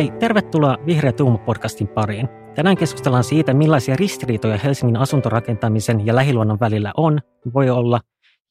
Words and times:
Hei, 0.00 0.10
tervetuloa 0.10 0.78
Vihreä 0.86 1.12
Tuuma-podcastin 1.12 1.88
pariin. 1.88 2.28
Tänään 2.54 2.76
keskustellaan 2.76 3.24
siitä, 3.24 3.54
millaisia 3.54 3.96
ristiriitoja 3.96 4.58
Helsingin 4.58 4.96
asuntorakentamisen 4.96 6.06
ja 6.06 6.14
lähiluonnon 6.14 6.60
välillä 6.60 6.92
on, 6.96 7.18
voi 7.54 7.70
olla, 7.70 8.00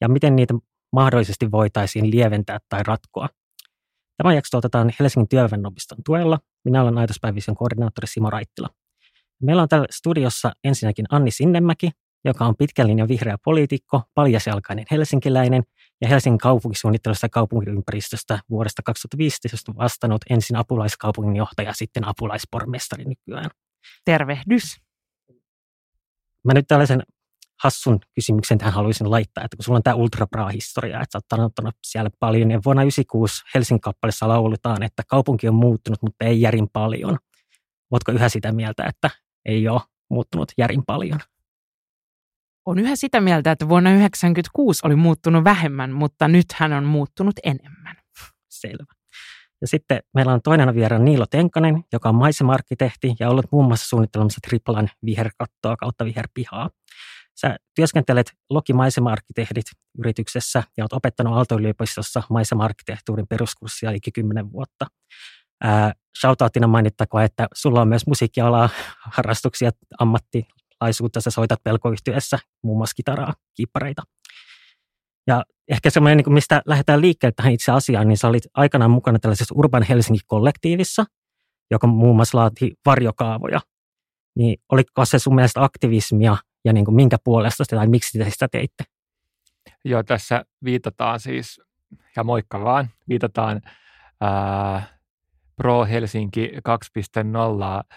ja 0.01 0.09
miten 0.09 0.35
niitä 0.35 0.53
mahdollisesti 0.91 1.51
voitaisiin 1.51 2.11
lieventää 2.11 2.57
tai 2.69 2.83
ratkoa. 2.87 3.29
Tämä 4.17 4.33
jakso 4.33 4.57
otetaan 4.57 4.91
Helsingin 4.99 5.29
työväenopiston 5.29 5.97
tuella. 6.05 6.39
Minä 6.65 6.81
olen 6.81 6.97
Aitospäivisen 6.97 7.55
koordinaattori 7.55 8.07
Simo 8.07 8.29
Raittila. 8.29 8.69
Meillä 9.43 9.61
on 9.61 9.69
täällä 9.69 9.87
studiossa 9.91 10.51
ensinnäkin 10.63 11.05
Anni 11.09 11.31
Sinnemäki, 11.31 11.91
joka 12.25 12.45
on 12.45 12.55
pitkän 12.57 12.87
linjan 12.87 13.07
vihreä 13.07 13.37
poliitikko, 13.45 14.01
paljasjalkainen 14.13 14.85
helsinkiläinen 14.91 15.63
ja 16.01 16.07
Helsingin 16.07 16.37
kaupunkisuunnittelusta 16.37 17.25
ja 17.25 17.29
kaupunkiympäristöstä 17.29 18.39
vuodesta 18.49 18.81
2015 18.85 19.75
vastannut 19.75 20.21
ensin 20.29 20.55
apulaiskaupunginjohtaja, 20.55 21.73
sitten 21.73 22.07
apulaispormestari 22.07 23.05
nykyään. 23.05 23.49
Tervehdys. 24.05 24.77
Mä 26.45 26.53
nyt 26.53 26.67
tällaisen 26.67 27.03
hassun 27.63 27.99
kysymyksen 28.15 28.57
tähän 28.57 28.73
haluaisin 28.73 29.11
laittaa, 29.11 29.43
että 29.43 29.57
kun 29.57 29.63
sulla 29.63 29.77
on 29.77 29.83
tämä 29.83 29.95
ultrapraa-historia, 29.95 31.01
että 31.01 31.19
sä 31.19 31.37
oot 31.37 31.45
ottanut 31.45 31.75
siellä 31.83 32.09
paljon, 32.19 32.51
ja 32.51 32.59
vuonna 32.65 32.81
1996 32.81 33.43
Helsingin 33.55 33.81
kappaleessa 33.81 34.27
lauletaan, 34.27 34.83
että 34.83 35.03
kaupunki 35.07 35.47
on 35.47 35.55
muuttunut, 35.55 36.01
mutta 36.01 36.25
ei 36.25 36.41
järin 36.41 36.67
paljon. 36.73 37.17
Oletko 37.91 38.11
yhä 38.11 38.29
sitä 38.29 38.51
mieltä, 38.51 38.83
että 38.85 39.09
ei 39.45 39.67
ole 39.67 39.81
muuttunut 40.09 40.51
järin 40.57 40.85
paljon? 40.85 41.19
On 42.65 42.79
yhä 42.79 42.95
sitä 42.95 43.21
mieltä, 43.21 43.51
että 43.51 43.69
vuonna 43.69 43.89
1996 43.89 44.81
oli 44.83 44.95
muuttunut 44.95 45.43
vähemmän, 45.43 45.91
mutta 45.91 46.27
nyt 46.27 46.45
hän 46.53 46.73
on 46.73 46.83
muuttunut 46.83 47.35
enemmän. 47.43 47.95
Selvä. 48.49 48.93
Ja 49.61 49.67
sitten 49.67 49.99
meillä 50.13 50.33
on 50.33 50.41
toinen 50.41 50.75
vieraan 50.75 51.05
Niilo 51.05 51.25
Tenkanen, 51.25 51.83
joka 51.93 52.09
on 52.09 52.15
maisemarkkitehti 52.15 53.15
ja 53.19 53.29
ollut 53.29 53.45
muun 53.51 53.65
muassa 53.65 53.89
suunnittelemassa 53.89 54.39
Triplan 54.47 54.89
viherkattoa 55.05 55.75
kautta 55.77 56.05
viherpihaa. 56.05 56.69
Sä 57.41 57.57
työskentelet 57.75 58.33
Loki 58.49 58.73
maisemarkkitehdit 58.73 59.65
yrityksessä 59.99 60.63
ja 60.77 60.83
olet 60.83 60.93
opettanut 60.93 61.33
Aalto-yliopistossa 61.33 62.23
maisemarkkitehtuurin 62.29 63.27
peruskurssia 63.27 63.91
liki 63.91 64.11
10 64.11 64.51
vuotta. 64.51 64.85
shoutouttina 66.21 66.67
mainittakoon, 66.67 67.23
että 67.23 67.47
sulla 67.53 67.81
on 67.81 67.87
myös 67.87 68.07
musiikkialaa, 68.07 68.69
harrastuksia, 68.99 69.71
ammatti, 69.99 70.47
laisuutta 70.81 71.21
sä 71.21 71.29
soitat 71.29 71.63
pelkoyhtiössä, 71.63 72.39
muun 72.63 72.77
muassa 72.77 72.95
kitaraa, 72.95 73.33
kiippareita. 73.55 74.03
Ja 75.27 75.43
ehkä 75.67 75.89
semmoinen, 75.89 76.17
niin 76.17 76.33
mistä 76.33 76.61
lähdetään 76.65 77.01
liikkeelle 77.01 77.33
tähän 77.35 77.53
itse 77.53 77.71
asiaan, 77.71 78.07
niin 78.07 78.17
sä 78.17 78.27
olit 78.27 78.43
aikanaan 78.53 78.91
mukana 78.91 79.19
tällaisessa 79.19 79.55
Urban 79.57 79.83
Helsinki-kollektiivissa, 79.83 81.05
joka 81.71 81.87
muun 81.87 82.15
muassa 82.15 82.37
laati 82.37 82.73
varjokaavoja. 82.85 83.59
Niin 84.35 84.57
oliko 84.71 85.05
se 85.05 85.19
sun 85.19 85.35
mielestä 85.35 85.63
aktivismia 85.63 86.37
ja 86.65 86.73
niin 86.73 86.85
kuin 86.85 86.95
minkä 86.95 87.17
puolesta 87.23 87.63
tai 87.69 87.87
miksi 87.87 88.19
te 88.19 88.29
sitä 88.29 88.47
teitte? 88.51 88.83
Joo, 89.85 90.03
tässä 90.03 90.45
viitataan 90.63 91.19
siis, 91.19 91.61
ja 92.15 92.23
moikka 92.23 92.63
vaan, 92.63 92.89
viitataan 93.09 93.61
ää, 94.21 94.99
Pro 95.55 95.85
Helsinki 95.85 96.51
2.0 96.51 97.95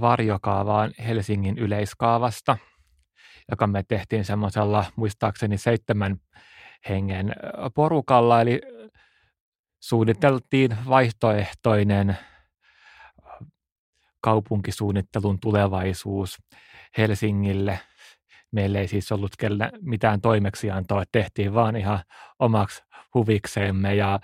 varjokaavaan 0.00 0.92
Helsingin 1.06 1.58
yleiskaavasta, 1.58 2.56
joka 3.50 3.66
me 3.66 3.82
tehtiin 3.88 4.24
semmoisella 4.24 4.84
muistaakseni 4.96 5.58
seitsemän 5.58 6.16
hengen 6.88 7.34
porukalla, 7.74 8.40
eli 8.40 8.60
suunniteltiin 9.82 10.76
vaihtoehtoinen 10.88 12.16
kaupunkisuunnittelun 14.20 15.40
tulevaisuus 15.40 16.38
Helsingille. 16.98 17.80
Meillä 18.52 18.78
ei 18.78 18.88
siis 18.88 19.12
ollut 19.12 19.32
mitään 19.80 20.20
toimeksiantoa, 20.20 21.04
tehtiin 21.12 21.54
vaan 21.54 21.76
ihan 21.76 21.98
omaksi 22.38 22.82
huvikseemme 23.14 23.94
ja 23.94 24.20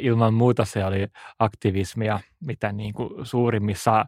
ilman 0.00 0.34
muuta 0.34 0.64
se 0.64 0.84
oli 0.84 1.08
aktivismia 1.38 2.20
mitä 2.40 2.72
niin 2.72 2.94
kuin 2.94 3.26
suurimmissa 3.26 4.04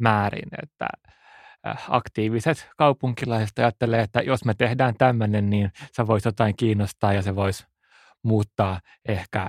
määrin, 0.00 0.48
että 0.62 0.88
aktiiviset 1.88 2.70
kaupunkilaiset 2.76 3.58
ajattelee, 3.58 4.00
että 4.00 4.20
jos 4.20 4.44
me 4.44 4.54
tehdään 4.54 4.94
tämmöinen, 4.98 5.50
niin 5.50 5.72
se 5.92 6.06
voisi 6.06 6.28
jotain 6.28 6.56
kiinnostaa 6.56 7.12
ja 7.12 7.22
se 7.22 7.36
voisi 7.36 7.66
muuttaa 8.22 8.80
ehkä 9.08 9.48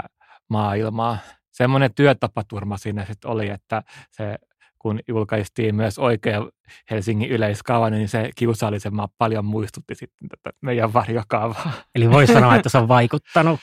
maailmaa. 0.50 1.18
Semmoinen 1.52 1.94
työtapaturma 1.94 2.78
siinä 2.78 3.06
sitten 3.06 3.32
oli, 3.32 3.50
että 3.50 3.84
se 4.12 4.38
kun 4.80 5.00
julkaistiin 5.08 5.76
myös 5.76 6.00
oikea 6.00 6.50
Helsingin 6.92 7.30
yleiskaava, 7.30 7.90
niin 7.90 8.10
se 8.10 8.30
kiusallisemman 8.36 9.10
paljon 9.18 9.46
muistutti 9.46 9.96
sitten 9.96 10.30
tätä 10.30 10.58
meidän 10.62 10.94
varjokaavaa. 10.94 11.72
Eli 11.96 12.10
voi 12.10 12.28
sanoa, 12.28 12.56
että 12.56 12.70
se 12.70 12.78
on 12.78 12.88
vaikuttanut. 12.88 13.60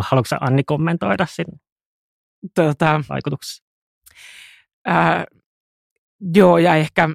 Haluatko 0.00 0.36
Anni 0.40 0.64
kommentoida 0.64 1.26
sen 1.30 1.46
tota, 2.54 3.04
vaikutuksia? 3.08 3.66
Ää, 4.86 5.24
joo, 6.34 6.58
ja 6.58 6.74
ehkä, 6.74 7.08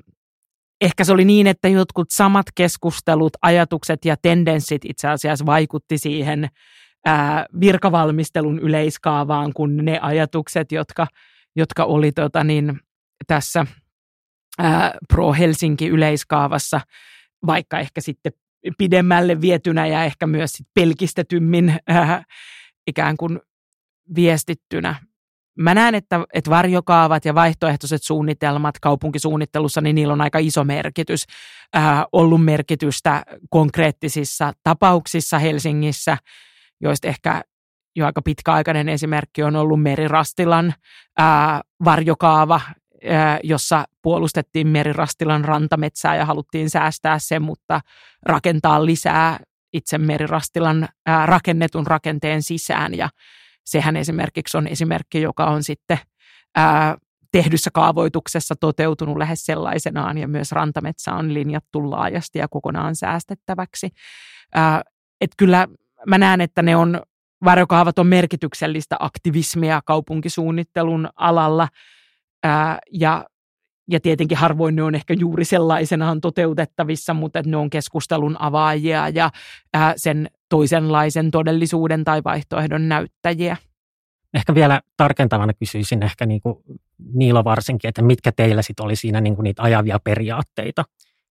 ehkä 0.82 1.04
se 1.04 1.14
oli 1.14 1.26
niin, 1.26 1.48
että 1.48 1.68
jotkut 1.68 2.08
samat 2.12 2.46
keskustelut, 2.56 3.34
ajatukset 3.42 4.06
ja 4.06 4.16
tendenssit 4.22 4.86
itse 4.86 5.08
asiassa 5.08 5.46
vaikutti 5.46 5.98
siihen 5.98 6.50
ää, 7.06 7.46
virkavalmistelun 7.60 8.60
yleiskaavaan 8.60 9.54
kuin 9.54 9.86
ne 9.86 10.00
ajatukset, 10.02 10.72
jotka, 10.72 11.08
jotka 11.56 11.84
oli 11.84 12.12
tota 12.12 12.44
niin, 12.44 12.80
tässä 13.28 13.66
ää, 14.60 14.98
Pro 15.08 15.34
Helsinki 15.34 15.88
yleiskaavassa, 15.88 16.82
vaikka 17.46 17.80
ehkä 17.80 18.02
sitten 18.02 18.32
pidemmälle 18.78 19.42
vietynä 19.42 19.88
ja 19.88 20.04
ehkä 20.04 20.28
myös 20.28 20.52
sit 20.52 20.68
pelkistetymmin 20.74 21.78
ää, 21.88 22.24
ikään 22.88 23.18
kuin 23.18 23.40
viestittynä. 24.16 24.96
Mä 25.60 25.74
näen, 25.74 25.96
että, 25.96 26.26
että 26.34 26.52
varjokaavat 26.52 27.26
ja 27.26 27.36
vaihtoehtoiset 27.36 28.04
suunnitelmat 28.04 28.80
kaupunkisuunnittelussa, 28.80 29.82
niin 29.82 29.96
niillä 29.96 30.14
on 30.14 30.22
aika 30.22 30.40
iso 30.40 30.64
merkitys, 30.64 31.26
ää, 31.74 32.06
ollut 32.12 32.46
merkitystä 32.46 33.24
konkreettisissa 33.50 34.54
tapauksissa 34.64 35.40
Helsingissä, 35.40 36.18
joista 36.82 37.08
ehkä 37.08 37.42
jo 37.96 38.06
aika 38.06 38.22
pitkäaikainen 38.22 38.90
esimerkki 38.90 39.44
on 39.44 39.56
ollut 39.56 39.82
Merirastilan 39.82 40.74
ää, 41.18 41.62
varjokaava, 41.86 42.62
jossa 43.44 43.86
puolustettiin 44.02 44.68
Merirastilan 44.68 45.46
rantametsää 45.46 46.16
ja 46.16 46.26
haluttiin 46.26 46.70
säästää 46.70 47.20
sen, 47.20 47.42
mutta 47.42 47.82
rakentaa 48.26 48.86
lisää 48.86 49.40
itse 49.74 49.98
Merirastilan 49.98 50.88
rakennetun 51.26 51.88
rakenteen 51.88 52.42
sisään. 52.42 52.94
Ja 52.94 53.10
sehän 53.66 53.96
esimerkiksi 53.96 54.58
on 54.58 54.68
esimerkki, 54.68 55.22
joka 55.22 55.46
on 55.46 55.64
sitten 55.64 56.00
tehdyssä 57.32 57.70
kaavoituksessa 57.74 58.56
toteutunut 58.60 59.18
lähes 59.18 59.46
sellaisenaan 59.46 60.18
ja 60.18 60.28
myös 60.28 60.52
rantametsä 60.52 61.14
on 61.14 61.34
linjattu 61.34 61.92
laajasti 61.92 62.40
ja 62.40 62.48
kokonaan 62.48 62.96
säästettäväksi. 62.96 63.90
Että 65.22 65.36
kyllä 65.38 65.68
mä 66.08 66.18
näen, 66.18 66.42
että 66.42 66.62
ne 66.62 66.76
on, 66.76 67.02
varjokaavat 67.46 68.00
on 68.00 68.08
merkityksellistä 68.08 68.96
aktivismia 69.00 69.82
kaupunkisuunnittelun 69.86 71.10
alalla– 71.16 71.68
Ää, 72.44 72.80
ja, 72.92 73.26
ja 73.92 74.00
tietenkin 74.00 74.38
harvoin 74.38 74.76
ne 74.76 74.84
on 74.84 74.96
ehkä 74.96 75.14
juuri 75.20 75.46
sellaisenaan 75.46 76.22
toteutettavissa, 76.22 77.14
mutta 77.14 77.42
ne 77.46 77.58
on 77.58 77.70
keskustelun 77.70 78.36
avaajia 78.40 79.10
ja 79.10 79.30
ää, 79.74 79.94
sen 79.98 80.30
toisenlaisen 80.50 81.32
todellisuuden 81.32 82.04
tai 82.04 82.22
vaihtoehdon 82.24 82.90
näyttäjiä. 82.90 83.58
Ehkä 84.34 84.56
vielä 84.56 84.82
tarkentavana 84.98 85.54
kysyisin 85.54 86.04
ehkä 86.04 86.26
niin 86.26 86.42
kuin 86.42 86.56
Niilo 87.14 87.44
varsinkin, 87.44 87.90
että 87.90 88.02
mitkä 88.02 88.32
teillä 88.32 88.62
sitten 88.62 88.86
oli 88.86 88.96
siinä 88.96 89.22
niin 89.22 89.36
kuin 89.36 89.44
niitä 89.44 89.64
ajavia 89.64 90.00
periaatteita, 90.04 90.84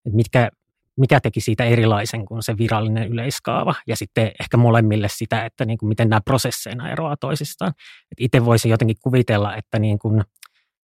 että 0.05 0.15
mitkä, 0.15 0.49
mikä 0.97 1.19
teki 1.19 1.41
siitä 1.41 1.63
erilaisen 1.63 2.25
kuin 2.25 2.43
se 2.43 2.57
virallinen 2.57 3.07
yleiskaava 3.07 3.75
ja 3.87 3.95
sitten 3.95 4.31
ehkä 4.39 4.57
molemmille 4.57 5.07
sitä, 5.09 5.45
että 5.45 5.65
niin 5.65 5.77
kuin 5.77 5.89
miten 5.89 6.09
nämä 6.09 6.21
prosesseina 6.21 6.91
eroaa 6.91 7.17
toisistaan. 7.17 7.73
itse 8.19 8.45
voisin 8.45 8.71
jotenkin 8.71 8.97
kuvitella, 9.01 9.55
että 9.55 9.79
niin 9.79 9.99
kuin 9.99 10.23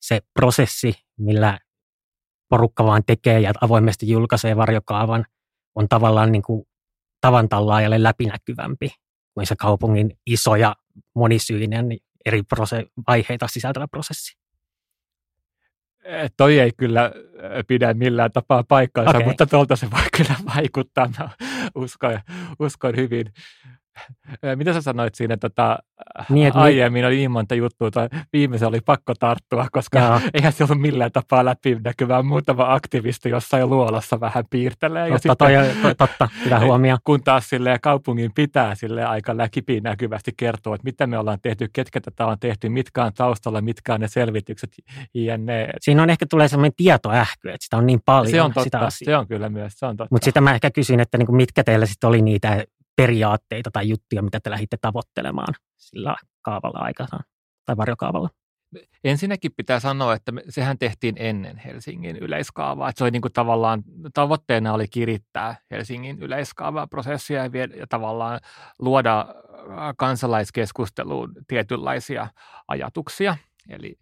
se 0.01 0.21
prosessi, 0.35 0.95
millä 1.19 1.59
porukka 2.49 2.85
vaan 2.85 3.03
tekee 3.07 3.41
ja 3.41 3.53
avoimesti 3.61 4.09
julkaisee 4.09 4.57
varjokaavan, 4.57 5.25
on 5.75 5.89
tavallaan 5.89 6.33
niin 6.33 6.43
kuin 6.43 6.65
tavan 7.21 7.49
tallaajalle 7.49 8.03
läpinäkyvämpi 8.03 8.91
kuin 9.35 9.47
se 9.47 9.57
kaupungin 9.57 10.19
iso 10.27 10.57
ja 10.57 10.77
monisyinen 11.15 11.87
eri 12.25 12.43
prose- 12.43 12.91
vaiheita 13.09 13.47
sisältävä 13.49 13.89
prosessi. 13.89 14.39
Eh, 16.05 16.31
toi 16.37 16.59
ei 16.59 16.73
kyllä 16.77 17.13
eh, 17.15 17.65
pidä 17.67 17.95
millään 17.95 18.33
tapaa 18.33 18.65
paikkaansa, 18.69 19.17
okay. 19.17 19.29
mutta 19.29 19.47
tuolta 19.47 19.77
se 19.77 19.91
voi 19.91 20.03
kyllä 20.17 20.35
vaikuttaa. 20.57 21.11
Mä 21.19 21.31
uskon, 21.75 22.21
uskon 22.59 22.97
hyvin, 22.97 23.33
Mitä 24.57 24.73
sä 24.73 24.81
sanoit 24.81 25.15
siinä 25.15 25.37
tota, 25.37 25.79
Niin, 26.29 26.47
että 26.49 26.61
aiemmin? 26.61 27.05
Oli 27.05 27.17
niin 27.17 27.31
monta 27.31 27.55
juttua, 27.55 27.91
tai 27.91 28.09
viimeisen 28.33 28.69
oli 28.69 28.81
pakko 28.81 29.15
tarttua, 29.15 29.67
koska 29.73 29.99
Joo. 29.99 30.21
eihän 30.35 30.53
se 30.53 30.65
ollut 30.65 30.81
millään 30.81 31.13
tapaa 31.13 31.45
läpinäkyvää. 31.45 32.23
Muutama 32.23 32.73
aktivisti 32.75 33.29
jossain 33.29 33.71
luolassa 33.71 34.21
vähän 34.21 34.45
piirtelee. 34.51 35.11
Totta, 35.11 35.37
toi, 35.37 35.57
on- 35.57 35.67
to, 35.83 35.95
totta, 35.95 36.29
hyvä 36.45 36.61
huomio. 36.67 36.97
kun 37.05 37.23
taas 37.25 37.49
sille 37.49 37.79
kaupungin 37.83 38.31
pitää 38.35 38.75
sille 38.75 39.05
aika 39.05 39.37
läpinäkyvästi 39.37 40.33
kertoa, 40.37 40.75
että 40.75 40.85
mitä 40.85 41.07
me 41.07 41.19
ollaan 41.19 41.39
tehty, 41.43 41.69
ketkä 41.73 42.01
tätä 42.01 42.27
on 42.27 42.39
tehty, 42.41 42.69
mitkä 42.69 43.05
on 43.05 43.13
taustalla, 43.15 43.61
mitkä 43.61 43.95
on 43.95 44.01
ne 44.01 44.09
selvitykset, 44.09 44.71
jne. 45.15 45.69
Siinä 45.81 46.03
on 46.03 46.11
ehkä 46.11 46.27
tulee 46.31 46.49
sellainen 46.49 46.73
tietoähky, 46.77 47.49
että 47.49 47.65
sitä 47.65 47.77
on 47.77 47.87
niin 47.87 48.01
paljon 48.05 48.31
Se 48.31 48.43
on 48.43 48.51
sitä 48.51 48.61
totta, 48.71 48.79
asiaa. 48.87 49.07
se 49.13 49.17
on 49.17 49.29
kyllä 49.29 49.49
myös, 49.49 49.73
se 49.79 49.87
on 49.87 49.97
totta. 49.97 50.15
Mutta 50.15 50.25
sitä 50.25 50.41
mä 50.41 50.55
ehkä 50.55 50.71
kysyin, 50.71 51.01
että 51.01 51.19
niinku 51.19 51.33
mitkä 51.33 51.65
teillä 51.65 51.87
sitten 51.87 52.09
oli 52.09 52.23
niitä 52.23 52.65
periaatteita 52.99 53.71
tai 53.73 53.89
juttuja, 53.89 54.23
mitä 54.23 54.41
te 54.41 54.51
lähditte 54.51 54.77
tavoittelemaan 54.81 55.55
sillä 55.77 56.17
kaavalla 56.43 56.79
aikanaan 56.79 57.25
tai 57.67 57.77
varjokaavalla. 57.77 58.29
Ensinnäkin 59.05 59.51
pitää 59.57 59.81
sanoa, 59.81 60.15
että 60.15 60.33
sehän 60.49 60.79
tehtiin 60.79 61.15
ennen 61.19 61.57
Helsingin 61.57 62.17
yleiskaavaa. 62.17 62.89
Että 62.89 62.99
se 62.99 63.05
oli 63.05 63.11
niin 63.11 63.23
kuin 63.23 63.33
tavallaan, 63.33 63.83
tavoitteena 64.15 64.73
oli 64.73 64.89
kirittää 64.89 65.57
Helsingin 65.71 66.19
yleiskaavaprosessia 66.19 67.43
ja, 67.43 67.53
vie, 67.53 67.69
ja 67.77 67.87
tavallaan 67.89 68.41
luoda 68.79 69.21
äh, 69.21 69.95
kansalaiskeskusteluun 69.97 71.33
tietynlaisia 71.49 72.29
ajatuksia. 72.69 73.37
Eli, 73.69 73.99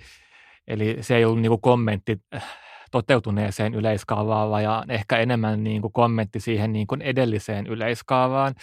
eli 0.69 0.97
se 1.01 1.17
ei 1.17 1.25
ollut 1.25 1.41
niin 1.41 1.51
kuin 1.51 1.61
kommentti 1.61 2.21
äh, 2.35 2.45
toteutuneeseen 2.91 3.75
yleiskaavaan, 3.75 4.51
vaan 4.51 4.91
ehkä 4.91 5.19
enemmän 5.19 5.65
niin 5.65 5.83
kuin 5.83 5.93
kommentti 5.93 6.41
siihen 6.41 6.73
niin 6.73 6.87
kuin 6.87 7.03
edelliseen 7.03 7.67
yleiskaavaan 7.67 8.55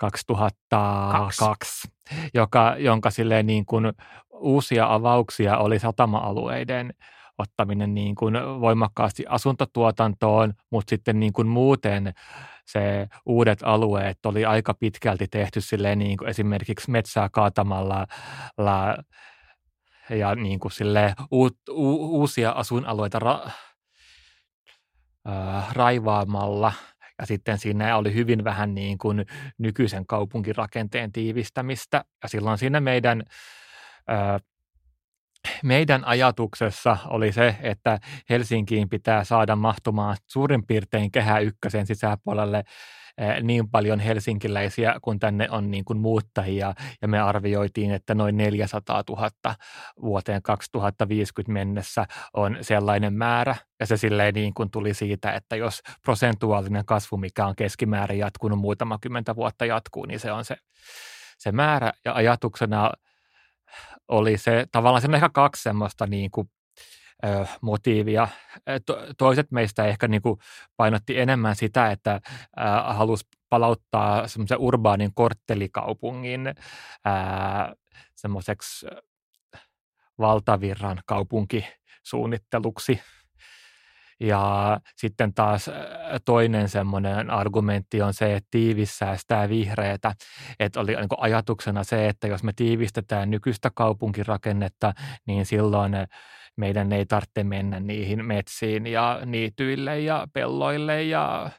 2002, 0.00 1.88
joka, 2.34 2.74
jonka 2.78 3.10
silleen 3.10 3.46
niin 3.46 3.66
kuin 3.66 3.92
uusia 4.30 4.94
avauksia 4.94 5.58
oli 5.58 5.78
satama-alueiden 5.78 6.94
ottaminen 7.38 7.94
niin 7.94 8.14
kuin 8.14 8.34
voimakkaasti 8.60 9.24
asuntotuotantoon, 9.28 10.52
mutta 10.70 10.90
sitten 10.90 11.20
niin 11.20 11.32
kuin 11.32 11.48
muuten 11.48 12.12
se 12.66 13.08
uudet 13.26 13.58
alueet 13.62 14.26
oli 14.26 14.44
aika 14.44 14.74
pitkälti 14.74 15.26
tehty 15.28 15.60
silleen 15.60 15.98
niin 15.98 16.16
kuin 16.16 16.28
esimerkiksi 16.28 16.90
metsää 16.90 17.28
kaatamalla 17.28 18.06
la, 18.58 18.96
ja 20.10 20.34
niin 20.34 20.60
kuin 20.60 20.72
silleen 20.72 21.14
uut, 21.30 21.56
u, 21.68 22.20
uusia 22.20 22.50
asuinalueita 22.50 23.18
ra, 23.18 23.40
ää, 25.24 25.64
raivaamalla. 25.72 26.72
Ja 27.20 27.26
sitten 27.26 27.58
siinä 27.58 27.96
oli 27.96 28.14
hyvin 28.14 28.44
vähän 28.44 28.74
niin 28.74 28.98
kuin 28.98 29.26
nykyisen 29.58 30.06
kaupunkirakenteen 30.06 31.12
tiivistämistä. 31.12 32.04
Ja 32.22 32.28
silloin 32.28 32.58
siinä 32.58 32.80
meidän 32.80 33.22
ää, 34.08 34.38
meidän 35.64 36.04
ajatuksessa 36.04 36.96
oli 37.06 37.32
se, 37.32 37.56
että 37.62 37.98
Helsinkiin 38.30 38.88
pitää 38.88 39.24
saada 39.24 39.56
mahtumaan 39.56 40.16
suurin 40.26 40.66
piirtein 40.66 41.12
kehä 41.12 41.38
ykkösen 41.38 41.86
sisäpuolelle 41.86 42.64
niin 43.42 43.70
paljon 43.70 44.00
helsinkiläisiä, 44.00 44.94
kun 45.02 45.18
tänne 45.18 45.50
on 45.50 45.70
niin 45.70 45.84
kuin 45.84 45.98
muuttajia, 45.98 46.74
ja 47.02 47.08
me 47.08 47.20
arvioitiin, 47.20 47.90
että 47.90 48.14
noin 48.14 48.36
400 48.36 49.02
000 49.08 49.30
vuoteen 50.02 50.42
2050 50.42 51.52
mennessä 51.52 52.06
on 52.32 52.58
sellainen 52.60 53.14
määrä, 53.14 53.56
ja 53.80 53.86
se 53.86 53.96
silleen 53.96 54.34
niin 54.34 54.54
kuin 54.54 54.70
tuli 54.70 54.94
siitä, 54.94 55.32
että 55.32 55.56
jos 55.56 55.80
prosentuaalinen 56.04 56.84
kasvu, 56.84 57.16
mikä 57.16 57.46
on 57.46 57.56
keskimäärin 57.56 58.18
jatkunut 58.18 58.58
muutama 58.58 58.98
kymmentä 59.00 59.36
vuotta 59.36 59.64
jatkuu, 59.64 60.06
niin 60.06 60.20
se 60.20 60.32
on 60.32 60.44
se, 60.44 60.56
se 61.38 61.52
määrä, 61.52 61.92
ja 62.04 62.14
ajatuksena 62.14 62.90
oli 64.08 64.38
se 64.38 64.66
tavallaan 64.72 65.02
se 65.02 65.08
ehkä 65.14 65.28
kaksi 65.28 65.62
semmoista 65.62 66.06
niin 66.06 66.30
kuin, 66.30 66.50
ö, 67.24 67.46
motiivia. 67.60 68.28
To, 68.86 69.06
toiset 69.18 69.50
meistä 69.50 69.84
ehkä 69.84 70.08
niin 70.08 70.22
kuin 70.22 70.38
painotti 70.76 71.20
enemmän 71.20 71.56
sitä, 71.56 71.90
että 71.90 72.14
ö, 72.14 72.60
halusi 72.94 73.24
palauttaa 73.48 74.28
semmoisen 74.28 74.58
urbaanin 74.58 75.10
korttelikaupungin 75.14 76.54
semmoiseksi 78.14 78.86
valtavirran 80.18 80.98
kaupunkisuunnitteluksi. 81.06 83.00
Ja 84.20 84.80
sitten 84.96 85.34
taas 85.34 85.70
toinen 86.24 86.68
semmoinen 86.68 87.30
argumentti 87.30 88.02
on 88.02 88.14
se, 88.14 88.34
että 88.34 88.48
tiivis 88.50 88.98
säästää 88.98 89.48
vihreätä. 89.48 90.12
Että 90.58 90.80
oli 90.80 90.96
niin 90.96 91.08
ajatuksena 91.18 91.84
se, 91.84 92.08
että 92.08 92.26
jos 92.26 92.42
me 92.42 92.52
tiivistetään 92.56 93.30
nykyistä 93.30 93.70
kaupunkirakennetta, 93.74 94.92
niin 95.26 95.46
silloin 95.46 95.92
meidän 96.60 96.92
ei 96.92 97.06
tarvitse 97.06 97.44
mennä 97.44 97.80
niihin 97.80 98.24
metsiin 98.24 98.86
ja 98.86 99.20
niityille 99.26 100.00
ja 100.00 100.28
pelloille 100.32 101.02
ja 101.02 101.50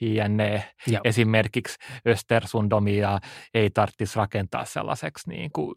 jne. 0.00 0.74
Joo. 0.86 1.00
Esimerkiksi 1.04 1.78
Östersundomia 2.08 3.18
ei 3.54 3.70
tarvitsisi 3.70 4.16
rakentaa 4.16 4.64
sellaiseksi 4.64 5.28
niin 5.28 5.50
kuin 5.52 5.74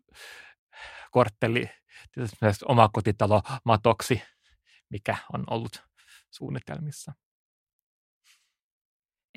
kortteli, 1.11 1.69
omakotitalo 2.65 3.41
matoksi 3.63 4.21
mikä 4.89 5.17
on 5.33 5.44
ollut 5.50 5.83
suunnitelmissa. 6.31 7.13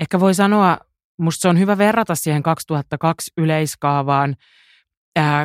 Ehkä 0.00 0.20
voi 0.20 0.34
sanoa, 0.34 0.78
musta 1.18 1.40
se 1.40 1.48
on 1.48 1.58
hyvä 1.58 1.78
verrata 1.78 2.14
siihen 2.14 2.42
2002 2.42 3.32
yleiskaavaan, 3.36 4.36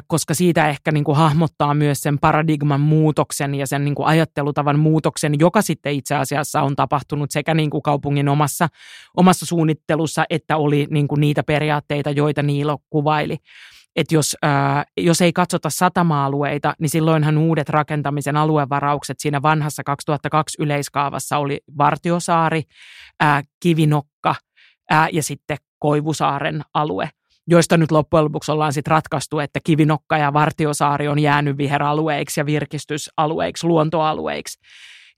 koska 0.07 0.33
siitä 0.33 0.67
ehkä 0.67 0.91
niin 0.91 1.03
kuin 1.03 1.17
hahmottaa 1.17 1.73
myös 1.73 2.01
sen 2.01 2.19
paradigman 2.19 2.81
muutoksen 2.81 3.55
ja 3.55 3.67
sen 3.67 3.85
niin 3.85 3.95
kuin 3.95 4.07
ajattelutavan 4.07 4.79
muutoksen, 4.79 5.33
joka 5.39 5.61
sitten 5.61 5.93
itse 5.93 6.15
asiassa 6.15 6.61
on 6.61 6.75
tapahtunut 6.75 7.31
sekä 7.31 7.53
niin 7.53 7.69
kuin 7.69 7.81
kaupungin 7.81 8.29
omassa, 8.29 8.67
omassa 9.17 9.45
suunnittelussa, 9.45 10.25
että 10.29 10.57
oli 10.57 10.87
niin 10.89 11.07
kuin 11.07 11.21
niitä 11.21 11.43
periaatteita, 11.43 12.11
joita 12.11 12.43
Niilo 12.43 12.77
kuvaili. 12.89 13.37
Että 13.95 14.15
jos, 14.15 14.37
ää, 14.41 14.83
jos 14.97 15.21
ei 15.21 15.33
katsota 15.33 15.69
satama-alueita, 15.69 16.73
niin 16.79 16.89
silloinhan 16.89 17.37
uudet 17.37 17.69
rakentamisen 17.69 18.37
aluevaraukset 18.37 19.19
siinä 19.19 19.41
vanhassa 19.41 19.83
2002 19.83 20.61
yleiskaavassa 20.61 21.37
oli 21.37 21.59
Vartiosaari, 21.77 22.63
ää, 23.19 23.43
Kivinokka 23.59 24.35
ää, 24.89 25.07
ja 25.13 25.23
sitten 25.23 25.57
Koivusaaren 25.79 26.61
alue 26.73 27.09
joista 27.47 27.77
nyt 27.77 27.91
loppujen 27.91 28.25
lopuksi 28.25 28.51
ollaan 28.51 28.73
sitten 28.73 28.91
ratkaistu, 28.91 29.39
että 29.39 29.59
Kivinokka 29.63 30.17
ja 30.17 30.33
Vartiosaari 30.33 31.07
on 31.07 31.19
jäänyt 31.19 31.57
viheralueiksi 31.57 32.39
ja 32.39 32.45
virkistysalueiksi, 32.45 33.67
luontoalueiksi. 33.67 34.59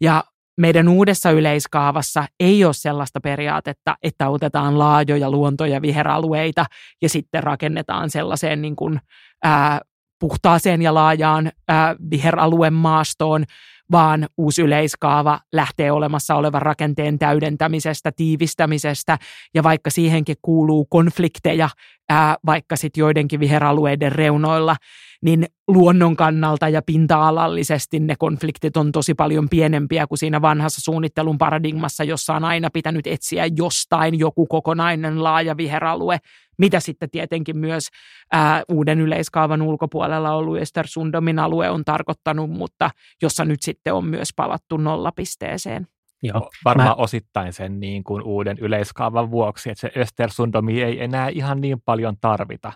Ja 0.02 0.24
meidän 0.58 0.88
uudessa 0.88 1.32
yleiskaavassa 1.32 2.26
ei 2.40 2.66
ole 2.66 2.74
sellaista 2.74 3.20
periaatetta, 3.20 3.96
että 4.04 4.30
otetaan 4.30 4.80
laajoja 4.80 5.32
luonto- 5.32 5.66
ja 5.66 5.82
viheralueita 5.82 6.66
ja 7.02 7.10
sitten 7.10 7.44
rakennetaan 7.44 8.10
sellaiseen 8.10 8.62
niin 8.62 8.76
kuin, 8.76 9.00
ää, 9.44 9.82
puhtaaseen 10.20 10.82
ja 10.82 10.94
laajaan 10.94 11.52
ää, 11.68 11.96
viheralueen 12.12 12.74
maastoon, 12.74 13.46
vaan 13.92 14.28
uusi 14.38 14.62
yleiskaava 14.62 15.40
lähtee 15.54 15.92
olemassa 15.92 16.36
olevan 16.36 16.62
rakenteen 16.62 17.20
täydentämisestä, 17.20 18.12
tiivistämisestä. 18.12 19.18
Ja 19.54 19.64
vaikka 19.64 19.90
siihenkin 19.90 20.38
kuuluu 20.42 20.86
konflikteja, 20.86 21.70
ää, 22.10 22.36
vaikka 22.46 22.76
sitten 22.76 23.02
joidenkin 23.02 23.40
viheralueiden 23.40 24.12
reunoilla, 24.12 24.76
niin 25.22 25.46
luonnon 25.68 26.16
kannalta 26.16 26.70
ja 26.70 26.82
pinta-alallisesti 26.82 28.00
ne 28.00 28.16
konfliktit 28.20 28.78
on 28.78 28.92
tosi 28.92 29.14
paljon 29.14 29.50
pienempiä 29.50 30.08
kuin 30.08 30.18
siinä 30.20 30.42
vanhassa 30.42 30.82
suunnittelun 30.82 31.38
paradigmassa, 31.38 32.04
jossa 32.04 32.34
on 32.36 32.46
aina 32.46 32.70
pitänyt 32.74 33.08
etsiä 33.08 33.46
jostain 33.58 34.20
joku 34.20 34.46
kokonainen 34.46 35.24
laaja 35.24 35.58
viheralue, 35.58 36.18
mitä 36.58 36.80
sitten 36.80 37.10
tietenkin 37.10 37.58
myös 37.58 37.88
ää, 38.32 38.64
uuden 38.70 39.00
yleiskaavan 39.00 39.62
ulkopuolella 39.62 40.36
ollut 40.36 40.58
Östersundomin 40.58 41.40
alue 41.40 41.70
on 41.70 41.86
tarkoittanut, 41.86 42.50
mutta 42.50 42.90
jossa 43.22 43.46
nyt 43.46 43.62
sitten 43.62 43.94
on 43.94 44.06
myös 44.06 44.30
palattu 44.36 44.78
nollapisteeseen. 44.78 45.88
Joo. 46.24 46.50
Varmaan 46.66 46.90
Mä- 46.90 46.96
osittain 46.96 47.54
sen 47.54 47.80
niin 47.80 48.04
kuin 48.04 48.24
uuden 48.24 48.58
yleiskaavan 48.62 49.32
vuoksi, 49.32 49.70
että 49.70 49.82
se 49.82 49.92
Östersundomi 50.00 50.82
ei 50.82 51.04
enää 51.04 51.30
ihan 51.30 51.62
niin 51.62 51.82
paljon 51.86 52.16
tarvita. 52.22 52.74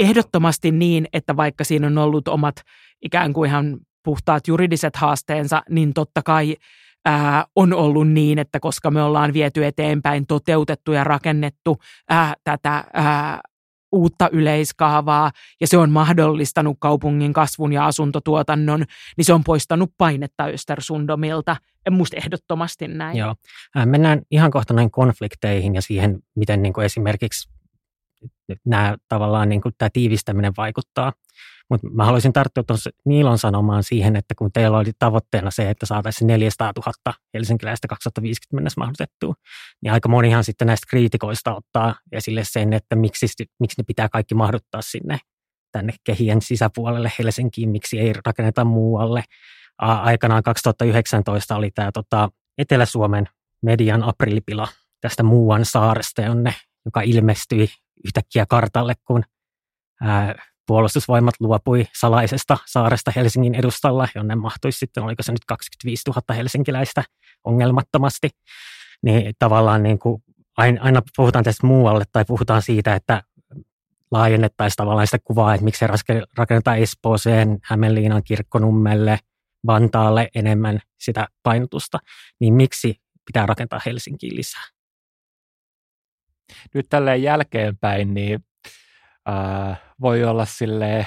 Ehdottomasti 0.00 0.70
niin, 0.70 1.06
että 1.12 1.36
vaikka 1.36 1.64
siinä 1.64 1.86
on 1.86 1.98
ollut 1.98 2.28
omat 2.28 2.56
ikään 3.02 3.32
kuin 3.32 3.50
ihan 3.50 3.78
puhtaat 4.04 4.48
juridiset 4.48 4.96
haasteensa, 4.96 5.62
niin 5.70 5.94
totta 5.94 6.22
kai 6.22 6.56
ää, 7.04 7.44
on 7.56 7.72
ollut 7.72 8.08
niin, 8.08 8.38
että 8.38 8.60
koska 8.60 8.90
me 8.90 9.02
ollaan 9.02 9.32
viety 9.32 9.64
eteenpäin, 9.64 10.26
toteutettu 10.26 10.92
ja 10.92 11.04
rakennettu 11.04 11.78
ää, 12.08 12.34
tätä 12.44 12.84
ää, 12.92 13.40
uutta 13.92 14.28
yleiskaavaa 14.32 15.30
ja 15.60 15.66
se 15.66 15.78
on 15.78 15.90
mahdollistanut 15.90 16.76
kaupungin 16.80 17.32
kasvun 17.32 17.72
ja 17.72 17.86
asuntotuotannon, 17.86 18.84
niin 19.16 19.24
se 19.24 19.32
on 19.32 19.44
poistanut 19.44 19.90
painetta 19.98 20.44
Östersundomilta. 20.44 21.56
Musta 21.90 22.16
ehdottomasti 22.16 22.88
näin. 22.88 23.18
Joo. 23.18 23.34
Mennään 23.84 24.22
ihan 24.30 24.50
kohta 24.50 24.74
näin 24.74 24.90
konflikteihin 24.90 25.74
ja 25.74 25.82
siihen, 25.82 26.18
miten 26.36 26.62
niin 26.62 26.72
kuin 26.72 26.84
esimerkiksi 26.84 27.50
nämä 28.64 28.96
tavallaan 29.08 29.48
niin 29.48 29.60
kuin 29.60 29.74
tämä 29.78 29.88
tiivistäminen 29.92 30.52
vaikuttaa. 30.56 31.12
Mutta 31.70 31.86
mä 31.90 32.04
haluaisin 32.04 32.32
tarttua 32.32 32.64
tuossa 32.66 32.90
Niilon 33.04 33.38
sanomaan 33.38 33.82
siihen, 33.82 34.16
että 34.16 34.34
kun 34.34 34.52
teillä 34.52 34.78
oli 34.78 34.90
tavoitteena 34.98 35.50
se, 35.50 35.70
että 35.70 35.86
saataisiin 35.86 36.26
400 36.26 36.72
000 36.76 37.14
helsinkiläistä 37.34 37.88
2050 37.88 38.54
mennessä 38.54 38.80
mahdotettua, 38.80 39.34
niin 39.82 39.92
aika 39.92 40.08
monihan 40.08 40.44
sitten 40.44 40.66
näistä 40.66 40.86
kriitikoista 40.90 41.54
ottaa 41.54 41.94
esille 42.12 42.44
sen, 42.44 42.72
että 42.72 42.96
miksi, 42.96 43.26
miksi 43.60 43.80
ne 43.80 43.84
pitää 43.86 44.08
kaikki 44.08 44.34
mahduttaa 44.34 44.82
sinne 44.82 45.18
tänne 45.72 45.92
kehien 46.04 46.42
sisäpuolelle 46.42 47.12
Helsinkiin, 47.18 47.68
miksi 47.70 47.98
ei 47.98 48.12
rakenneta 48.26 48.64
muualle. 48.64 49.24
Aikanaan 49.78 50.42
2019 50.42 51.56
oli 51.56 51.70
tämä 51.70 51.90
tota, 51.92 52.28
Etelä-Suomen 52.58 53.28
median 53.62 54.02
aprilipila 54.02 54.68
tästä 55.00 55.22
muuan 55.22 55.64
saaresta, 55.64 56.22
jonne, 56.22 56.54
joka 56.84 57.00
ilmestyi 57.00 57.68
yhtäkkiä 58.04 58.46
kartalle, 58.46 58.94
kun 59.04 59.22
ää, 60.00 60.34
puolustusvoimat 60.66 61.34
luopui 61.40 61.86
salaisesta 61.96 62.56
saaresta 62.66 63.12
Helsingin 63.16 63.54
edustalla, 63.54 64.08
jonne 64.14 64.34
mahtuisi 64.34 64.78
sitten, 64.78 65.02
oliko 65.02 65.22
se 65.22 65.32
nyt 65.32 65.44
25 65.44 66.02
000 66.10 66.34
helsinkiläistä 66.34 67.04
ongelmattomasti. 67.44 68.30
Niin 69.02 69.34
tavallaan 69.38 69.82
niin 69.82 69.98
kuin 69.98 70.22
aina 70.56 71.02
puhutaan 71.16 71.44
tästä 71.44 71.66
muualle 71.66 72.04
tai 72.12 72.24
puhutaan 72.24 72.62
siitä, 72.62 72.94
että 72.94 73.22
laajennettaisiin 74.10 74.76
tavallaan 74.76 75.06
sitä 75.06 75.18
kuvaa, 75.24 75.54
että 75.54 75.64
miksi 75.64 75.78
se 75.78 75.88
rakennetaan 76.36 76.78
Espooseen, 76.78 77.58
Hämeenliinan 77.62 78.24
kirkkonummelle, 78.24 79.18
Vantaalle 79.66 80.28
enemmän 80.34 80.80
sitä 81.00 81.28
painotusta, 81.42 81.98
niin 82.40 82.54
miksi 82.54 82.94
pitää 83.26 83.46
rakentaa 83.46 83.80
Helsinkiin 83.86 84.36
lisää? 84.36 84.64
Nyt 86.74 86.86
tälleen 86.88 87.22
jälkeenpäin, 87.22 88.14
niin 88.14 88.44
äh, 89.28 89.80
voi 90.00 90.24
olla 90.24 90.44
sille 90.44 91.06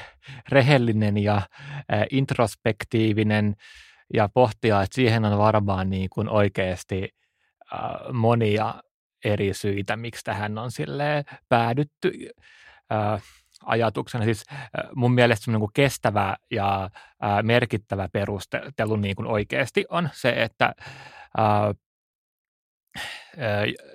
rehellinen 0.50 1.18
ja 1.18 1.36
äh, 1.36 2.06
introspektiivinen 2.12 3.56
ja 4.14 4.30
pohtia, 4.34 4.82
että 4.82 4.96
siihen 4.96 5.26
on 5.26 5.38
varmaan 5.38 5.90
niin 5.90 6.10
kuin 6.10 6.30
oikeasti 6.30 7.10
äh, 7.74 7.80
monia 8.14 8.74
eri 9.26 9.54
syitä, 9.54 9.96
miksi 9.98 10.24
tähän 10.24 10.58
on 10.58 10.72
sille 10.72 11.26
päädytty 11.50 12.12
äh, 12.92 13.22
ajatuksena. 13.66 14.24
Siis 14.24 14.44
äh, 14.54 14.90
mun 14.96 15.14
mielestä 15.14 15.52
niin 15.52 15.60
kuin 15.60 15.72
kestävä 15.74 16.36
ja 16.52 16.84
äh, 17.24 17.44
merkittävä 17.44 18.10
perustelu 18.14 18.96
niin 18.96 19.16
kuin 19.16 19.28
oikeasti 19.28 19.86
on 19.90 20.10
se, 20.14 20.30
että 20.30 20.66
äh, 21.40 21.76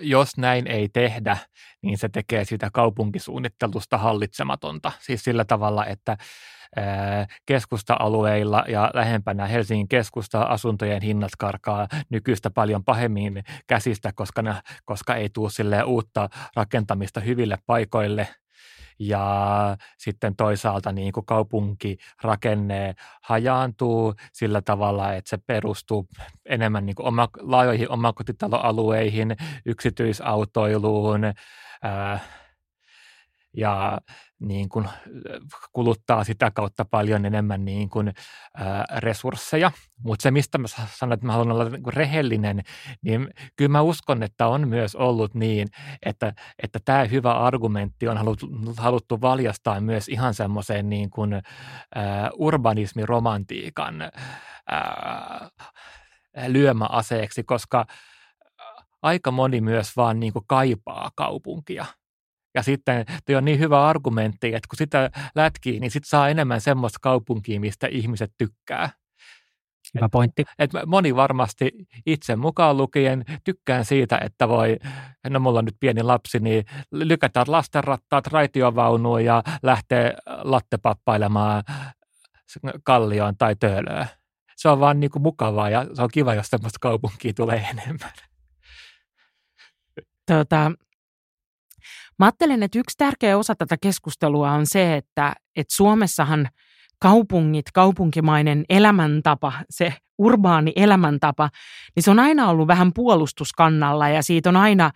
jos 0.01 0.37
näin 0.37 0.67
ei 0.67 0.89
tehdä, 0.89 1.37
niin 1.83 1.99
se 1.99 2.09
tekee 2.09 2.45
sitä 2.45 2.71
kaupunkisuunnittelusta 2.73 3.99
hallitsematonta. 3.99 4.93
Siis 5.01 5.25
sillä 5.25 5.45
tavalla, 5.45 5.87
että 5.87 6.17
keskusta-alueilla 7.47 8.65
ja 8.69 8.91
lähempänä 8.95 9.47
Helsingin 9.47 9.89
keskusta 9.89 10.43
asuntojen 10.43 11.03
hinnat 11.03 11.31
karkaa 11.39 11.89
nykyistä 12.11 12.51
paljon 12.51 12.85
pahemmin 12.85 13.45
käsistä, 13.67 14.13
koska, 14.15 14.43
ne, 14.43 14.55
koska 14.85 15.15
ei 15.15 15.29
tule 15.29 15.83
uutta 15.83 16.29
rakentamista 16.57 17.21
hyville 17.21 17.59
paikoille– 17.67 18.29
ja 18.99 19.77
sitten 19.99 20.37
toisaalta 20.37 20.93
niin 20.93 21.13
kuin 21.13 21.27
kaupunkirakenne 21.27 22.95
hajaantuu 23.23 24.15
sillä 24.33 24.63
tavalla, 24.63 25.15
että 25.15 25.31
se 25.31 25.39
perustuu 25.47 26.09
enemmän 26.47 26.87
niin 26.87 26.97
kuin 26.97 27.07
oma, 27.07 27.29
laajoihin 27.41 27.91
omakotitaloalueihin, 27.91 29.37
yksityisautoiluun, 29.67 31.25
ää, 31.83 32.19
ja 33.57 33.99
niin 34.41 34.69
kuin 34.69 34.89
kuluttaa 35.73 36.25
sitä 36.25 36.51
kautta 36.51 36.85
paljon 36.85 37.27
enemmän 37.27 37.65
niin 37.65 37.89
kuin, 37.89 38.13
ää, 38.57 38.85
resursseja. 38.97 39.71
Mutta 40.05 40.23
se, 40.23 40.31
mistä 40.31 40.59
mä 40.59 40.69
sanon, 40.69 41.13
että 41.13 41.27
mä 41.27 41.33
haluan 41.33 41.53
olla 41.53 41.69
niin 41.69 41.83
kuin 41.83 41.95
rehellinen, 41.95 42.63
niin 43.03 43.31
kyllä 43.57 43.69
mä 43.69 43.81
uskon, 43.81 44.23
että 44.23 44.47
on 44.47 44.69
myös 44.69 44.95
ollut 44.95 45.35
niin, 45.35 45.69
että, 46.03 46.33
että 46.63 46.79
tämä 46.85 47.05
hyvä 47.05 47.33
argumentti 47.33 48.09
on 48.09 48.17
haluttu, 48.17 48.49
haluttu 48.77 49.21
valjastaa 49.21 49.81
myös 49.81 50.09
ihan 50.09 50.35
semmoiseen 50.35 50.89
niin 50.89 51.11
kuin, 51.11 51.33
ää, 51.95 52.31
urbanismiromantiikan 52.35 54.03
ää, 54.69 55.51
lyömäaseeksi, 56.47 57.45
koska 57.45 57.87
aika 59.03 59.31
moni 59.31 59.61
myös 59.61 59.97
vaan 59.97 60.21
niin 60.21 60.33
kuin 60.33 60.45
kaipaa 60.47 61.11
kaupunkia– 61.15 61.87
ja 62.55 62.63
sitten 62.63 63.05
tuo 63.27 63.37
on 63.37 63.45
niin 63.45 63.59
hyvä 63.59 63.89
argumentti, 63.89 64.47
että 64.47 64.69
kun 64.69 64.77
sitä 64.77 65.11
lätkii, 65.35 65.81
niin 65.81 65.91
sitten 65.91 66.09
saa 66.09 66.29
enemmän 66.29 66.61
semmoista 66.61 66.99
kaupunkia, 67.03 67.61
mistä 67.61 67.87
ihmiset 67.87 68.33
tykkää. 68.39 68.91
Hyvä 69.95 70.09
pointti. 70.09 70.45
Et, 70.59 70.75
et 70.75 70.87
moni 70.87 71.17
varmasti 71.17 71.73
itse 72.07 72.37
mukaan 72.37 72.77
lukien 72.77 73.25
tykkään 73.45 73.85
siitä, 73.85 74.19
että 74.25 74.49
voi, 74.49 74.77
no 75.29 75.41
mulla 75.41 75.59
on 75.59 75.65
nyt 75.65 75.77
pieni 75.81 76.03
lapsi, 76.03 76.41
niin 76.41 76.65
lykätään 76.93 77.47
lastenrattaat 77.49 78.27
raitiovaunuun 78.27 79.25
ja 79.25 79.43
lähtee 79.63 80.15
lattepappailemaan 80.27 81.63
kallioon 82.85 83.37
tai 83.39 83.57
töölöön. 83.61 84.07
Se 84.57 84.69
on 84.69 84.81
vaan 84.81 85.01
niin 85.01 85.11
kuin 85.11 85.23
mukavaa 85.23 85.71
ja 85.71 85.87
se 85.95 86.03
on 86.03 86.09
kiva, 86.13 86.35
jos 86.35 86.47
semmoista 86.47 86.79
kaupunkia 86.81 87.33
tulee 87.33 87.67
enemmän. 87.73 88.13
Tota, 90.27 90.73
Mä 92.19 92.27
ajattelen, 92.27 92.63
että 92.63 92.79
yksi 92.79 92.97
tärkeä 92.97 93.39
osa 93.39 93.55
tätä 93.55 93.77
keskustelua 93.81 94.51
on 94.51 94.67
se, 94.67 94.97
että, 94.97 95.35
että 95.57 95.75
Suomessahan 95.75 96.49
kaupungit, 97.01 97.67
kaupunkimainen 97.75 98.65
elämäntapa, 98.69 99.53
se 99.71 99.95
urbaani 100.19 100.73
elämäntapa, 100.77 101.51
niin 101.97 102.03
se 102.03 102.11
on 102.11 102.19
aina 102.19 102.49
ollut 102.49 102.69
vähän 102.69 102.93
puolustuskannalla 102.93 104.09
ja 104.09 104.23
siitä 104.23 104.49
on 104.49 104.57
aina 104.57 104.91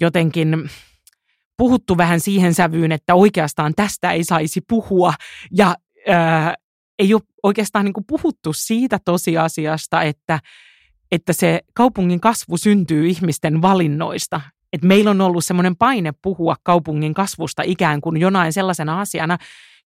jotenkin 0.00 0.70
puhuttu 1.56 1.96
vähän 1.96 2.20
siihen 2.20 2.54
sävyyn, 2.54 2.92
että 2.92 3.14
oikeastaan 3.14 3.72
tästä 3.76 4.12
ei 4.12 4.24
saisi 4.24 4.60
puhua 4.68 5.14
ja 5.56 5.74
ää, 6.08 6.54
ei 6.98 7.14
ole 7.14 7.22
oikeastaan 7.42 7.84
niin 7.84 8.04
puhuttu 8.06 8.52
siitä 8.52 8.98
tosiasiasta, 9.04 10.02
että, 10.02 10.40
että 11.12 11.32
se 11.32 11.60
kaupungin 11.74 12.20
kasvu 12.20 12.56
syntyy 12.56 13.06
ihmisten 13.06 13.62
valinnoista 13.62 14.40
että 14.72 14.86
meillä 14.86 15.10
on 15.10 15.20
ollut 15.20 15.44
semmoinen 15.44 15.76
paine 15.76 16.12
puhua 16.22 16.56
kaupungin 16.62 17.14
kasvusta 17.14 17.62
ikään 17.66 18.00
kuin 18.00 18.16
jonain 18.20 18.52
sellaisena 18.52 19.00
asiana, 19.00 19.38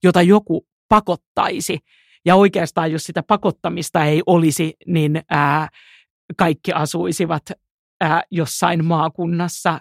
jota 0.03 0.23
joku 0.23 0.67
pakottaisi. 0.89 1.79
Ja 2.25 2.37
oikeastaan, 2.37 2.93
jos 2.93 3.05
sitä 3.05 3.23
pakottamista 3.23 4.05
ei 4.05 4.23
olisi, 4.27 4.75
niin 4.87 5.23
ää, 5.31 5.69
kaikki 6.37 6.73
asuisivat 6.73 7.43
ää, 8.01 8.23
jossain 8.31 8.85
maakunnassa 8.85 9.81